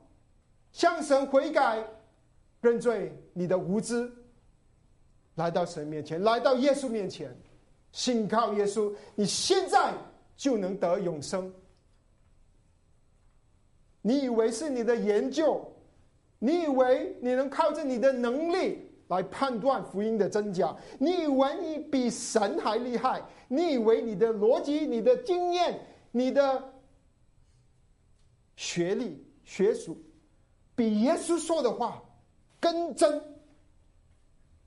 [0.70, 1.82] 向神悔改，
[2.60, 4.12] 认罪你的无知。”
[5.36, 7.34] 来到神面前，来到耶稣面前，
[7.92, 9.94] 信靠耶稣，你现在
[10.36, 11.50] 就能得永生。
[14.02, 15.66] 你以为是你的研究，
[16.38, 20.74] 你以为你能靠着你的能力来判断福音的真假？
[20.98, 23.22] 你以为你比神还厉害？
[23.48, 25.78] 你以为你的逻辑、你的经验、
[26.12, 26.62] 你的
[28.56, 30.02] 学历、学术，
[30.74, 32.02] 比耶稣说的话
[32.59, 33.22] 更真？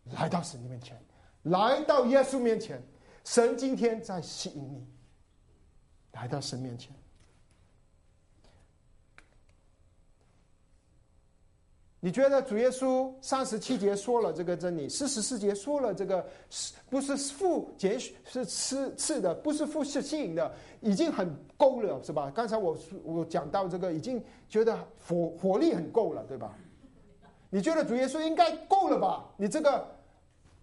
[0.05, 0.99] 来到神的面前，
[1.43, 2.81] 来到耶稣面前，
[3.25, 4.87] 神今天在吸引你。
[6.13, 6.95] 来到神面前，
[11.99, 22.31] 你觉得主耶稣三十七节说了这个真理，四十四节说了这个是不是父拣是吃吃的，不是父是吸引的，已经很够了，是吧？
[22.33, 24.77] 刚才我我讲到这个，已经觉得
[25.07, 26.55] 火火力很够了，对吧？
[27.49, 29.25] 你觉得主耶稣应该够了吧？
[29.37, 29.85] 你这个。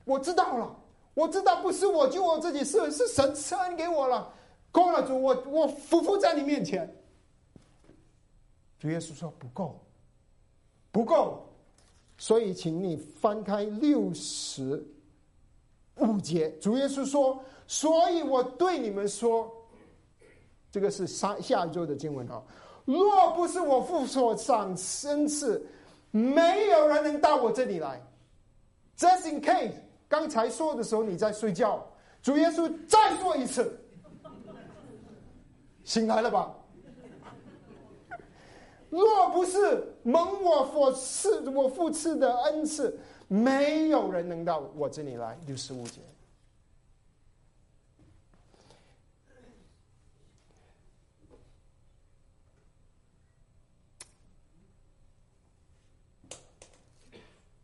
[0.07, 0.77] 我知道了，
[1.15, 4.33] 我知道不是我救我自己，是是神赐恩给我了。
[4.71, 6.89] 够了，主，我我匍匐在你面前。
[8.79, 9.81] 主耶稣说不够，
[10.97, 11.47] 不够，
[12.17, 14.83] 所以请你翻开六十
[15.97, 16.51] 五节。
[16.53, 17.39] 主耶稣说
[17.69, 19.53] ：“所以我对你们说，
[20.73, 22.43] 这个是下下一周的经文啊。
[22.87, 24.75] 若不是我父所赏
[25.05, 25.67] 恩赐，
[26.11, 28.03] 没有人能到我这里来。
[28.97, 29.75] Just in case，
[30.09, 31.87] 刚才说的时候你在睡觉，
[32.23, 33.79] 主耶稣再说一次，
[35.85, 36.55] 醒来了吧？
[39.01, 45.39] 若不是蒙我所赐我父赐的恩赐，没有人能到我这里来。
[45.47, 46.01] 六十五节。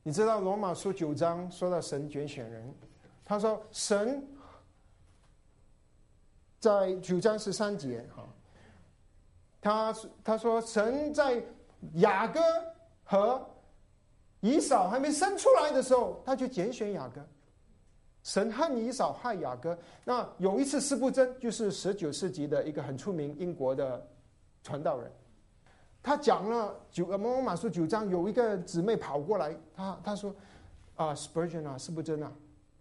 [0.04, 2.74] 你知道罗马书九章说到神拣选人，
[3.24, 4.26] 他说神
[6.58, 8.26] 在九章十三节哈，
[9.62, 11.42] 他他说神在
[11.94, 12.40] 雅各
[13.04, 13.48] 和
[14.40, 17.24] 以扫还没生出来的时候，他就拣选雅各。
[18.24, 19.78] 神恨以扫害雅各。
[20.04, 24.06] 那有一次，斯布真就是十九世纪的一个很出名英国的
[24.62, 25.10] 传道人。
[26.02, 30.34] 他讲了九呃《摩马书》九章，有一个姊妹跑过来，他他说
[30.94, 32.32] ：“啊，Spurgeon 啊，是不真啊？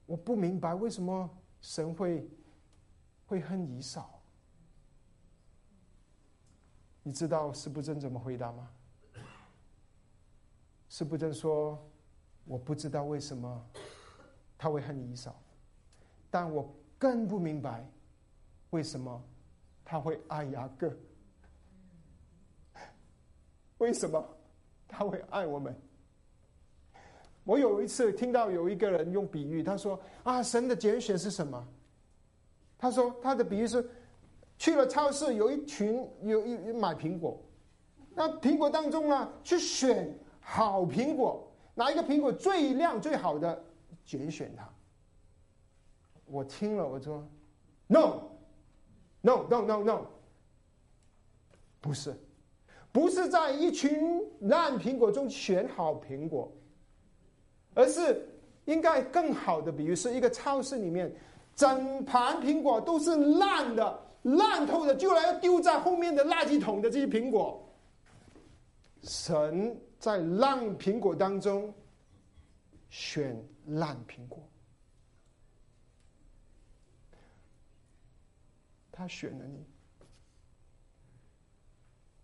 [0.07, 1.29] 我不明白为什么
[1.59, 2.27] 神会
[3.27, 4.20] 会恨以扫。
[7.03, 8.69] 你知道是不真怎么回答吗？
[10.89, 11.79] 是不真说：
[12.45, 13.65] 我不知道为什么
[14.57, 15.41] 他会恨以扫，
[16.29, 17.89] 但我更不明白
[18.71, 19.23] 为什么
[19.85, 20.93] 他会爱雅各。”
[23.79, 24.23] 为什么
[24.87, 25.75] 他会爱我们？
[27.45, 31.67] 我有一次听到有一个人用比喻，他说：“啊，神的拣选是什么？”
[32.77, 33.89] 他说他的比喻是
[34.61, 37.41] 去了超市，有一群有一买苹果，
[38.13, 43.59] 那苹果当中呢，去选好苹果，哪一个苹果最亮最好的，
[44.05, 44.69] 拣选它。
[46.27, 47.27] 我听了，我说
[47.87, 50.05] ：“No，No，No，No，No，
[51.79, 52.15] 不是。”
[52.93, 56.51] 不是在一群烂苹果中选好苹果，
[57.73, 58.29] 而是
[58.65, 61.11] 应该更好的比喻是一个超市里面，
[61.55, 67.67] 整盘苹果都是烂的、烂透的，就来要丢在后面的垃圾桶的这些苹果。
[69.03, 71.73] 神在烂苹果当中
[72.89, 74.47] 选烂苹果，
[78.91, 79.65] 他选了你。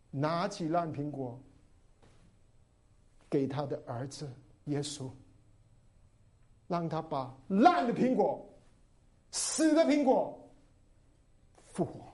[0.09, 1.39] 拿起烂苹果，
[3.29, 4.31] 给他的儿子
[4.65, 5.11] 耶稣，
[6.67, 8.43] 让他把烂的苹果、
[9.31, 10.36] 死的苹果
[11.77, 12.11] 复活。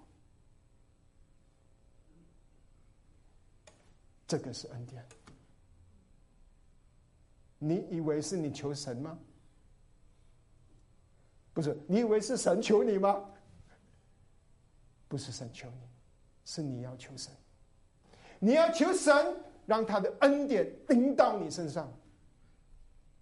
[4.28, 5.06] 这个是恩典。
[7.60, 9.18] 你以为是你求神吗？
[11.54, 13.24] 不是，你以为是神求你吗？
[15.08, 15.88] 不是神求你，
[16.44, 17.32] 是你要求神。
[18.40, 19.16] 你要求神
[19.66, 21.90] 让他的恩典临到你身上。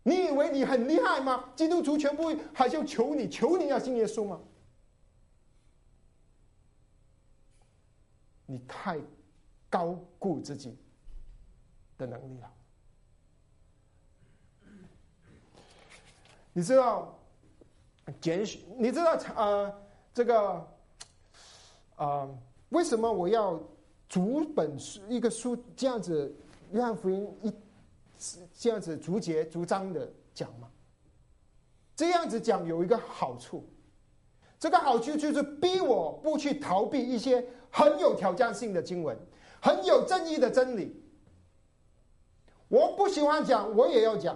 [0.01, 1.53] 你以为你很厉害吗？
[1.55, 4.41] 基督徒全部还是要求你，求你要信耶稣吗？
[8.51, 8.99] 你太
[9.69, 10.77] 高估自己
[11.97, 12.51] 的能力了。
[16.51, 17.17] 你知道
[18.19, 18.61] 拣选？
[18.77, 19.73] 你知道啊？
[20.13, 20.67] 这个
[21.95, 22.29] 啊？
[22.69, 23.57] 为什么我要？
[24.09, 26.35] 逐本书一个书这样子，
[26.73, 27.53] 约翰福音一
[28.53, 30.69] 这样子逐节逐章的讲吗。
[31.95, 33.65] 这样子讲有一个好处，
[34.59, 37.41] 这个好处就是逼我不去逃避一些
[37.71, 39.17] 很有挑战性的经文，
[39.61, 40.95] 很有正义的真理。
[42.67, 44.35] 我不喜欢讲，我也要讲；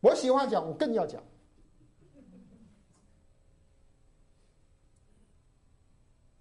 [0.00, 1.22] 我喜欢讲，我更要讲。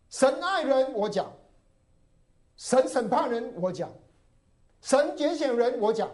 [0.10, 1.32] 神爱人，我讲。
[2.56, 3.90] 神审判人，我讲；
[4.82, 6.10] 神拣选人，我讲。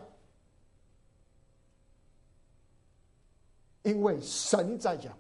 [3.84, 5.18] 因为神在讲，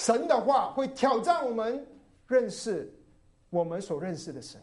[0.00, 1.86] 神的话会挑战我们
[2.26, 2.90] 认识
[3.50, 4.58] 我们所认识的神。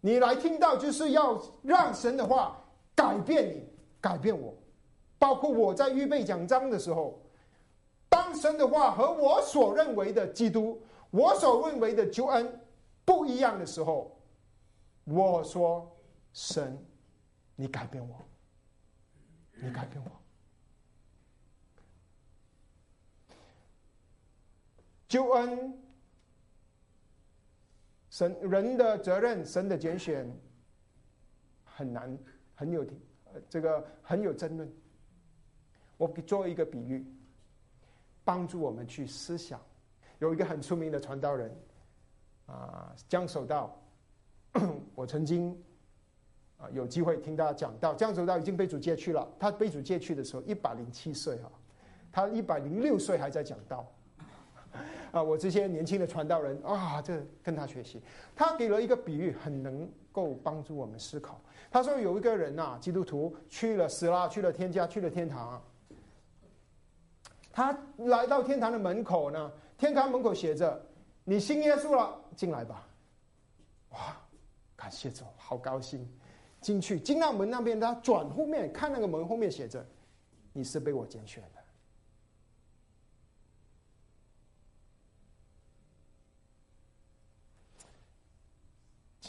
[0.00, 2.60] 你来听到，就是要让神的话
[2.96, 3.62] 改变你，
[4.00, 4.52] 改变我。
[5.20, 7.20] 包括我在预备讲章的时候，
[8.08, 12.60] 当神的话和我所认为的基督，我所认为的救恩。
[13.04, 14.18] 不一样的时候，
[15.04, 15.88] 我说
[16.32, 16.76] ：“神，
[17.54, 18.16] 你改变我，
[19.62, 20.10] 你改变我。”
[25.10, 25.76] 救恩，
[28.10, 30.24] 神人的责任，神的拣选
[31.64, 32.16] 很难，
[32.54, 32.86] 很有
[33.48, 34.72] 这个很有争论。
[35.96, 37.04] 我给做一个比喻，
[38.22, 39.60] 帮助我们去思想。
[40.20, 41.52] 有一个很出名的传道人。
[42.46, 43.76] 啊，江守道，
[44.94, 45.60] 我曾经
[46.56, 49.28] 啊有机会听他讲到，江守道已经被主接去了。
[49.40, 51.50] 他被主接去的时候一百零七岁哈，
[52.12, 53.92] 他一百零六岁还在讲道。
[55.12, 58.00] 啊，我这些年轻的传道人啊，这跟他学习。
[58.34, 61.40] 他给了一个比喻，很能够帮助我们思考。
[61.70, 65.62] 他说有一个人呐，基督徒去了死了，去了天家，去了天堂。
[67.52, 70.80] 他来到天堂的门口呢，天堂门口写着
[71.24, 72.86] ：“你信耶稣了，进来吧。”
[73.90, 74.16] 哇，
[74.76, 76.08] 感谢主，好高兴！
[76.60, 79.84] 进去，进到门那边，他转后面看那个门后面写着
[80.52, 81.59] ：“你是被我拣选的。”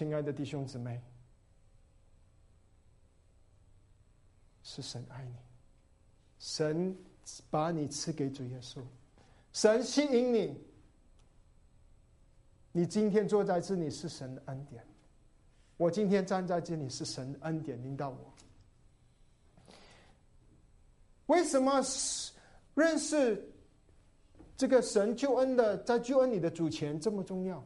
[0.01, 0.99] 亲爱的弟兄姊妹，
[4.63, 5.35] 是神爱你，
[6.39, 6.97] 神
[7.51, 8.81] 把你赐给主耶稣，
[9.53, 10.59] 神吸引你，
[12.71, 14.83] 你今天坐在这里是神的恩典，
[15.77, 18.33] 我今天站在这里是神恩典领导我。
[21.27, 21.79] 为什么
[22.73, 23.47] 认识
[24.57, 27.63] 这个神救恩的，在救恩里的主权这么重要？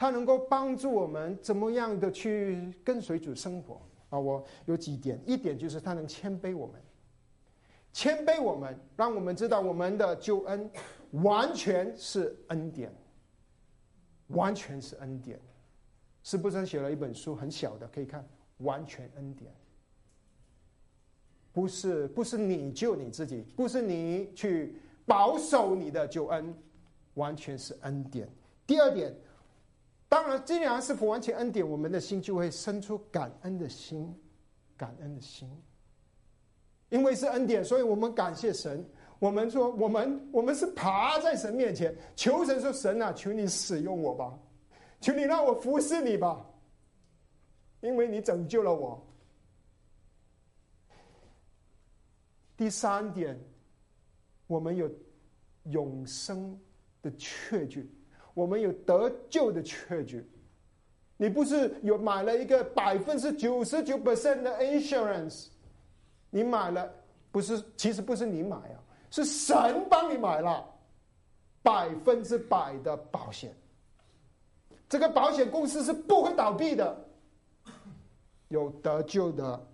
[0.00, 4.16] 它能够帮助我们怎么样的去跟随主生活啊？
[4.16, 6.80] 我有几点，一点就是它能谦卑我们，
[7.92, 10.70] 谦卑我们，让我们知道我们的救恩
[11.10, 12.94] 完全是恩典，
[14.28, 15.40] 完全是恩典。
[16.22, 18.24] 是不是写了一本书很小的可以看？
[18.58, 19.52] 完全恩典，
[21.52, 26.54] 不是不是你救你自己，不是你去保守你的救恩，
[27.14, 28.28] 完全是恩典。
[28.64, 29.12] 第二点。
[30.08, 34.14] 当然，既然是完全恩典，我们的心就会生出感恩的心，
[34.76, 35.50] 感恩的心。
[36.88, 38.82] 因为是恩典，所以我们感谢神。
[39.18, 44.38] 我们说，我们我们是爬在神面前求神说：“神啊，求你使用我吧，
[45.00, 46.42] 求你让我服侍你吧，
[47.80, 49.04] 因为你拯救了我。”
[52.56, 53.38] 第三点，
[54.46, 54.90] 我们有
[55.64, 56.58] 永生
[57.02, 57.92] 的确据。
[58.38, 60.24] 我们有得救的确据，
[61.16, 65.48] 你不是有买了一个百分之九十九 percent 的 insurance，
[66.30, 66.88] 你买了
[67.32, 68.78] 不是，其实不是你买啊，
[69.10, 70.64] 是神帮你买了
[71.64, 73.52] 百分之百的保险，
[74.88, 76.96] 这个保险公司是不会倒闭的，
[78.50, 79.66] 有得救的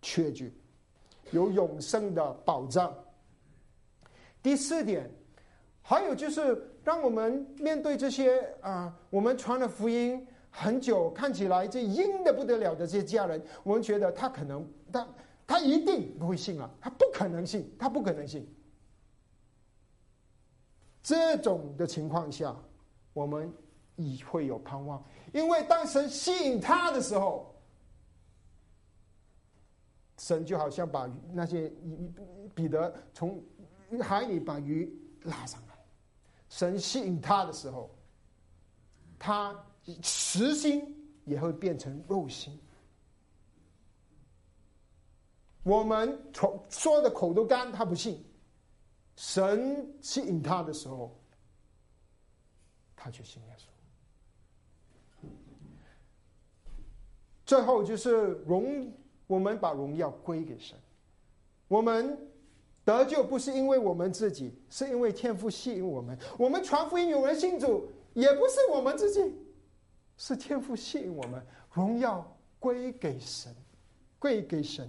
[0.00, 0.58] 确据，
[1.32, 2.96] 有永生的保障。
[4.42, 5.06] 第四点，
[5.82, 6.72] 还有就是。
[6.86, 15.08] 让我们面对这些啊，我们传了福音很久，看起来这阴的不得了的这些家人，我们觉得他可能他
[15.48, 18.48] 他一定不会信啊，他不可能信，他不可能信。
[21.02, 22.54] 这种的情况下，
[23.12, 23.52] 我们
[23.96, 27.52] 已会有盼望，因为当神吸引他的时候，
[30.18, 31.68] 神就好像把那些
[32.54, 33.42] 彼得从
[34.00, 34.88] 海里把鱼
[35.24, 35.65] 拉上来。
[36.48, 37.90] 神吸引他的时候，
[39.18, 39.54] 他
[40.02, 40.82] 实心
[41.24, 42.58] 也会变成肉心。
[45.62, 48.24] 我们从说的口都干，他不信。
[49.16, 51.18] 神吸引他的时候，
[52.94, 55.28] 他就信耶稣。
[57.44, 58.10] 最后就是
[58.46, 58.92] 荣，
[59.26, 60.78] 我们把荣耀归给神。
[61.68, 62.16] 我们。
[62.86, 66.16] 得救不是因为我们自己，是因为天赋吸引我们。
[66.38, 69.34] 我们传福音有人信主，也不是我们自己，
[70.16, 71.44] 是天赋吸引我们。
[71.72, 72.24] 荣耀
[72.60, 73.52] 归给神，
[74.20, 74.88] 归给神。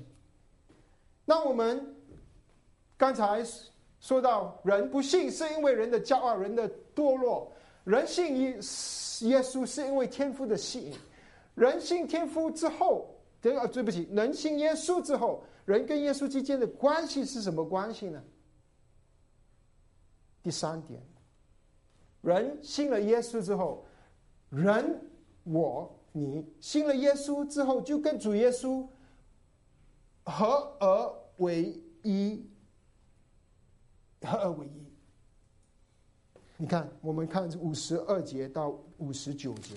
[1.26, 1.84] 那我们
[2.96, 3.44] 刚才
[4.00, 7.52] 说到，人不信是因为人的骄傲，人的堕落；
[7.84, 8.52] 人信耶
[9.28, 10.94] 耶稣是因为天赋的吸引。
[11.56, 13.10] 人信天赋之后，
[13.42, 15.44] 对啊，对不起，人信耶稣之后。
[15.66, 18.24] 人跟耶稣之间的关系是什么关系呢？
[20.42, 21.06] 第三点，
[22.22, 23.86] 人信了耶稣之后，
[24.50, 25.02] 人
[25.44, 28.88] 我你信了耶稣之后，就跟主耶稣
[30.24, 31.14] 合而
[31.44, 32.50] 为一，
[34.22, 34.88] 合而为一。
[36.56, 39.76] 你看，我们看五十二节到五十九节。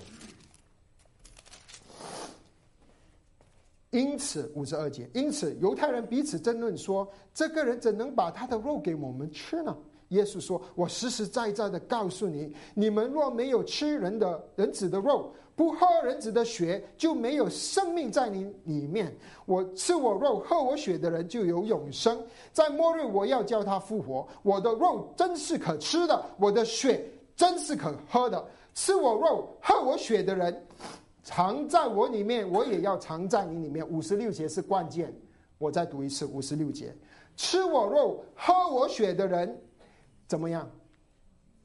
[3.90, 9.76] 因此，五十二节，因此犹太人彼此争论说：“这个人怎能把他的肉给我们吃呢？”
[10.10, 19.12] 耶稣说：“我实实在在的告诉你，你们若没有吃人的人子的肉，不喝人子的血，就没有生命在你里面。
[19.44, 22.20] 我吃我肉、喝我血的人就有永生，
[22.52, 24.26] 在末日我要叫他复活。
[24.42, 27.04] 我的肉真是可吃的，我的血。”
[27.36, 28.44] 真是可喝的。
[28.74, 30.66] 吃我肉、喝我血的人，
[31.32, 33.88] 藏在我里面，我也要藏在你里面。
[33.88, 35.14] 五十六节是关键，
[35.58, 36.92] 我再读一次五十六节：
[37.36, 39.56] 吃我肉、喝我血的人，
[40.26, 40.68] 怎么样？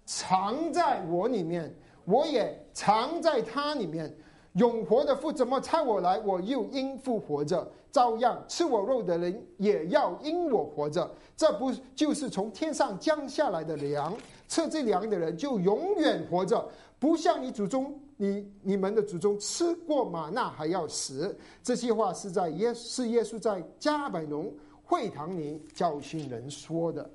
[0.05, 4.15] 藏在我里面，我也藏在他里面。
[4.53, 7.67] 永活的父怎么差我来，我又因复活着。
[7.91, 11.09] 照样吃我肉的人也要因我活着。
[11.35, 14.15] 这不就是从天上降下来的粮？
[14.47, 21.37] 吃这粮的人就永远活着，不像你祖宗、你你们的祖宗吃过玛纳还要死。
[21.61, 24.53] 这些话是在耶是耶稣在加百农
[24.83, 27.09] 会堂里教训人说的。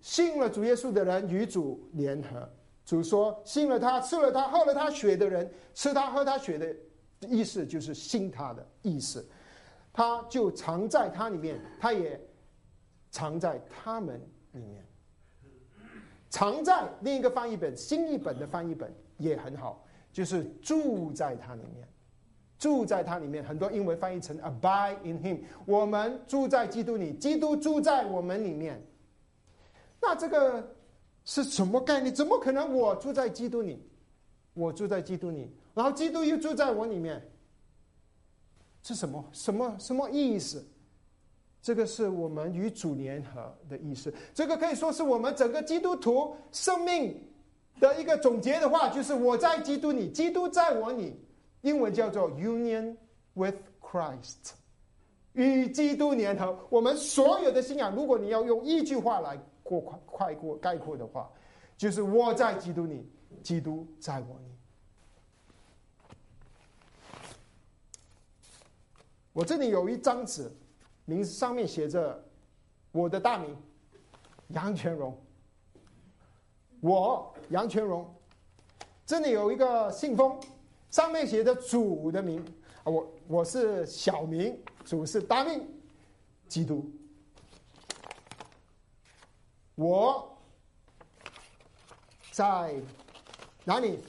[0.00, 2.48] 信了主耶稣的人与主联合。
[2.84, 6.76] 主说：“信了他，吃了他，喝了他血的人，吃他喝他血的
[7.20, 9.24] 意思就是信他的意思。
[9.92, 12.20] 他就藏在他里面，他也
[13.10, 14.20] 藏在他们
[14.50, 14.84] 里面。
[16.32, 21.86] 藏在另一个翻译本新译本的翻译本也很好，就是住在他里面，
[22.58, 23.44] 住在他里面。
[23.44, 28.84] 很多英文翻译成 ‘abide in him’，我们住在基督里，基督住在我们里面。
[30.00, 30.68] 那这个。”
[31.24, 32.12] 是什么概念？
[32.12, 32.74] 怎么可能？
[32.74, 33.80] 我住在基督里，
[34.54, 37.22] 我住在基督里，然后基督又住在我里面，
[38.82, 39.24] 是什么？
[39.32, 40.66] 什么什么意思？
[41.62, 44.12] 这个是我们与主联合的意思。
[44.34, 47.18] 这个可以说是我们整个基督徒生命
[47.80, 51.18] 的一个总结的话，就是我在基督里，基督在我里。
[51.62, 52.96] 英文叫做 “union
[53.34, 54.50] with Christ”，
[55.34, 56.58] 与基督联合。
[56.68, 59.38] 我们所有的信仰，如果你要用一句话来。
[59.64, 61.30] 过快快过概括的话，
[61.78, 63.08] 就是我在基督里，
[63.44, 64.44] 基督在我里。
[69.32, 70.50] 我这里有一张纸，
[71.04, 72.24] 名字上面写着
[72.90, 73.56] 我的大名
[74.48, 75.16] 杨全荣。
[76.80, 78.12] 我杨全荣，
[79.06, 80.40] 这里有一个信封，
[80.90, 82.44] 上面写着主的名
[82.82, 85.64] 啊，我我是小名，主是大名，
[86.48, 86.90] 基督。
[89.74, 90.36] 我
[92.32, 92.74] 在
[93.64, 94.00] 哪里？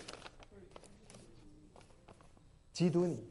[2.74, 3.24] 基督你，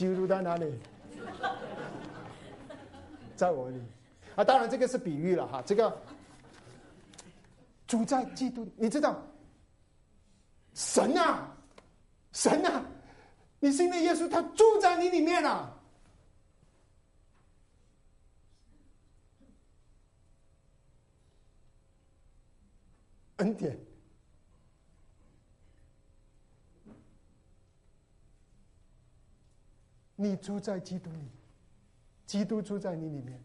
[0.00, 0.64] 基督在哪里？
[3.36, 3.78] 在我里
[4.34, 4.42] 啊！
[4.42, 5.62] 当然，这个是比喻了哈。
[5.66, 5.94] 这个
[7.86, 9.22] 住在基督，你知道，
[10.72, 11.54] 神啊，
[12.32, 12.82] 神啊，
[13.58, 15.70] 你信的耶稣，他住在你里面啊。
[23.36, 23.78] 恩典，
[30.22, 31.30] 你住在基督里，
[32.26, 33.42] 基督住在你里面，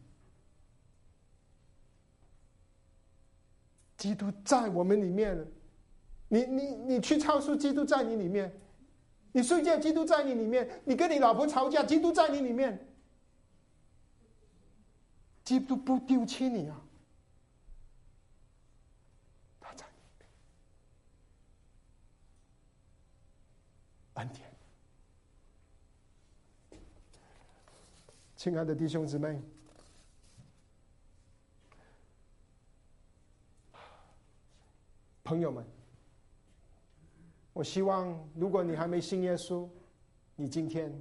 [3.96, 5.48] 基督在我们里面了。
[6.28, 8.52] 你你你去超市，基督在你里面；
[9.32, 12.86] 你睡觉，基督在你里面；你跟你老婆吵架，基督在你里面。
[15.46, 16.82] 基督不丢弃你啊！
[24.16, 24.50] 安田，
[28.46, 29.42] 亲爱的弟兄姊妹、
[35.24, 35.66] 朋友们，
[37.54, 39.68] 我希望，如果你还没信耶稣，
[40.36, 40.94] 你今天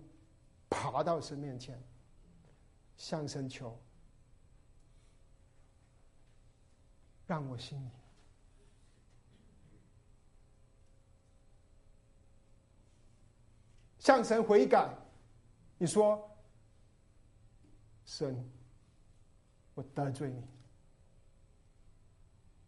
[0.71, 1.79] 爬到神面前，
[2.97, 3.79] 向神求，
[7.27, 7.91] 让我信你。
[13.99, 14.89] 向神悔改，
[15.77, 16.27] 你说
[18.17, 18.49] ：“神，
[19.75, 20.41] 我得罪你，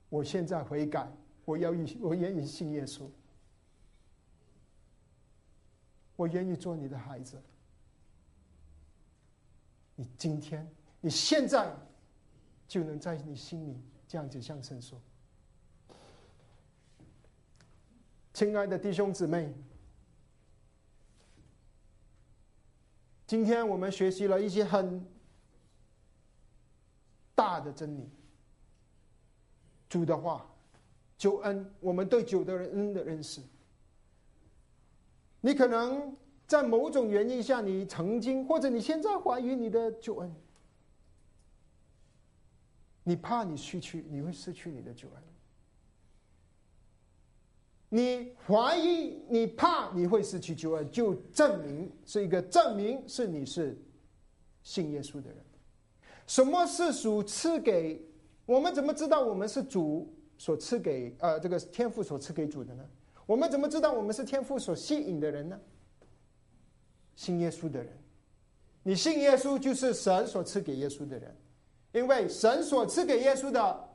[0.09, 1.09] 我现在悔改，
[1.45, 3.09] 我要以我愿意信耶稣，
[6.17, 7.41] 我愿意做你的孩子。
[9.95, 10.69] 你今天，
[11.01, 11.73] 你现在
[12.67, 15.01] 就能在你心里这样子向神说，
[18.35, 19.55] 亲爱的弟兄姊妹。”
[23.29, 25.05] 今天我们学习了一些很
[27.37, 28.11] 大的真理，
[29.89, 30.45] 主的话，
[31.17, 33.41] 救恩，我们对主的人恩的认识。
[35.41, 36.17] 你可能
[36.49, 40.35] 在某种原因下，你曾经或者你现在怀疑你的救恩，
[43.05, 45.23] 你怕你失去，你会失去你的救恩。
[47.89, 53.81] 你怀疑，你怕你会失去救恩，就证明是一个证明是你是
[54.65, 55.46] 信耶稣的人。
[56.27, 58.05] 什么是主赐给
[58.45, 58.75] 我们？
[58.75, 62.85] 怎么知道我们是主所赐给呃这个天赋所赐给主的呢？
[63.27, 65.59] 我们怎么知道我们是天赋所吸引的人呢？
[67.15, 67.97] 信耶稣的人，
[68.83, 71.35] 你信耶稣就是神所赐给耶稣的人，
[71.93, 73.89] 因为神所赐给耶稣的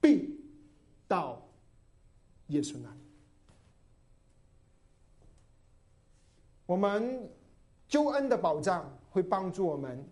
[0.00, 0.38] 必
[1.08, 1.42] 到
[2.48, 3.00] 耶稣那里。
[6.66, 7.28] 我们
[7.88, 10.06] 救恩的保障会帮助我们，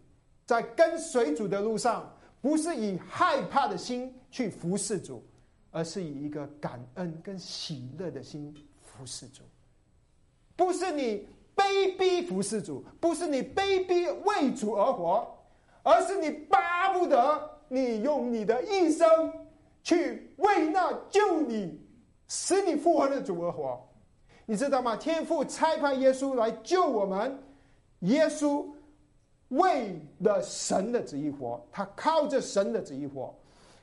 [0.46, 5.24] 在跟随主的路上，不是以害怕的心去服侍主，
[5.70, 9.42] 而是以一个感恩跟喜乐的心服侍主。
[10.56, 11.26] 不是你
[11.56, 15.36] 卑鄙服侍主，不是你卑鄙为主而活，
[15.82, 19.32] 而是你巴不得你用你的一生
[19.82, 21.80] 去为那救你、
[22.28, 23.80] 使你复活的主而活。
[24.46, 24.94] 你知道吗？
[24.94, 27.42] 天父差派耶稣来救我们，
[28.00, 28.66] 耶稣
[29.56, 33.34] 为了神的旨意活，他靠着神的旨意活。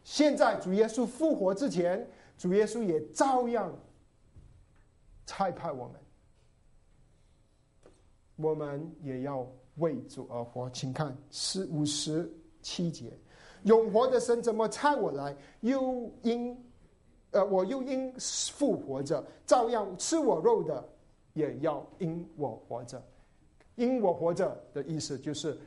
[0.03, 2.07] 现在主耶稣复活之前，
[2.37, 3.73] 主耶稣也照样
[5.25, 5.95] 差派我们，
[8.35, 9.47] 我们也要
[9.77, 10.69] 为主而活。
[10.71, 13.11] 请看四五十七节：
[13.63, 15.35] 永活的神怎么差我来？
[15.61, 16.57] 又因。
[17.33, 20.89] 呃，我又因复活着，照样吃我肉的，
[21.31, 23.01] 也要因我活着。
[23.75, 25.57] 因我活着的意思就是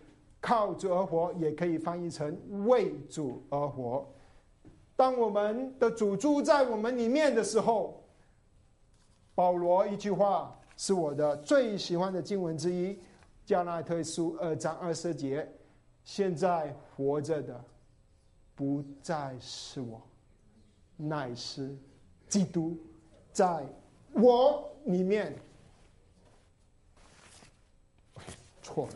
[0.40, 4.06] 靠主而活，也可以翻译成为主而活。
[4.96, 8.02] 当我们的主住在我们里面的时候，
[9.34, 12.94] 保罗一句话是我的最喜欢的经文之一，
[13.44, 15.48] 《加拉特书》二章二十节：
[16.04, 17.64] 现在活着的，
[18.54, 20.00] 不再是我。
[20.96, 21.76] 乃是
[22.28, 22.76] 基督
[23.32, 23.66] 在
[24.12, 25.36] 我里面，
[28.64, 28.94] 错了，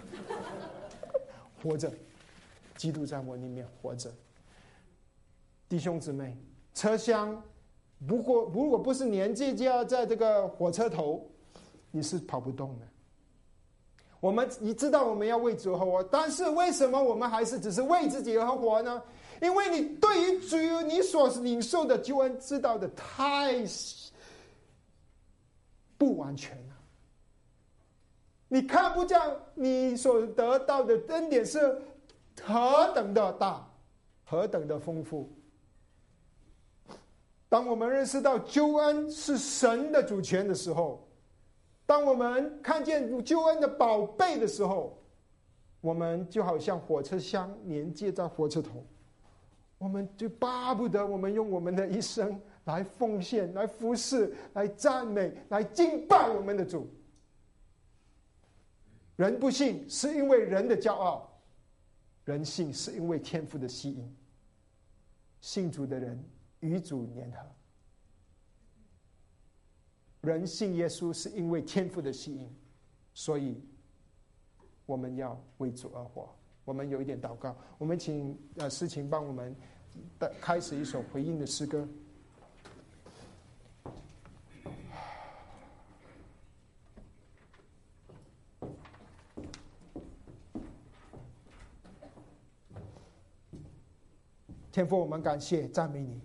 [1.62, 1.92] 活着，
[2.76, 4.10] 基督在我里面活着。
[5.68, 6.36] 弟兄姊妹，
[6.74, 7.40] 车厢
[8.04, 11.24] 如果如果不是年纪就要在这个火车头，
[11.90, 12.86] 你是跑不动的。
[14.20, 19.00] 我们你知道我们要为主而活，但是为什么我们还是只是为自己而活呢？
[19.40, 23.62] 因为你对于主你所领受的救恩知道的太
[25.96, 26.58] 不完全，
[28.48, 29.20] 你看不见
[29.54, 31.80] 你所得到的恩典是
[32.42, 33.66] 何等的大，
[34.24, 35.30] 何等的丰富。
[37.48, 41.06] 当我们认识到救恩是神的主权的时候，
[41.86, 44.98] 当我们看见救恩的宝贝的时候，
[45.80, 48.84] 我们就好像火车厢连接在火车头。
[49.78, 56.90] 我们就巴不得我们用我们的一生来奉献、来服侍、来赞美、来敬拜我们的主。
[59.18, 61.28] 人不信是因为人的骄傲，
[62.24, 64.16] 人信是因为天赋的吸引。
[65.40, 66.24] 信主的人
[66.60, 67.38] 与主联合，
[70.20, 72.48] 人信耶稣是因为天赋的吸引，
[73.12, 73.60] 所以
[74.86, 76.32] 我们要为主而活。
[76.64, 79.52] 我们有一点祷告，我们请呃诗情帮我们
[80.20, 81.88] 的开始一首回应的诗歌。
[94.70, 96.20] 天父，我们感谢赞美你，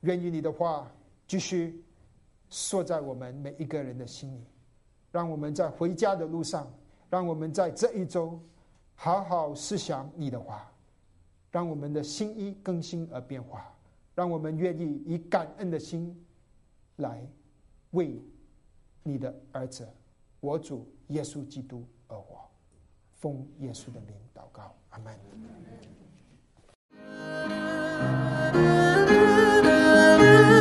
[0.00, 0.90] 愿意你的话
[1.26, 1.82] 继续
[2.48, 4.44] 说在我们每一个人的心里，
[5.10, 6.72] 让我们在回家的路上，
[7.10, 8.40] 让我们在这一周。
[8.96, 10.72] 好好思想你的话，
[11.50, 13.74] 让我们的心意更新而变化，
[14.14, 16.16] 让我们愿意以感恩的心
[16.96, 17.26] 来
[17.90, 18.22] 为
[19.02, 19.84] 你的儿子，
[20.38, 22.38] 我主耶稣基督而活。
[23.14, 25.18] 奉耶稣的名祷告，阿门。
[27.42, 27.52] Thank
[30.48, 30.53] you.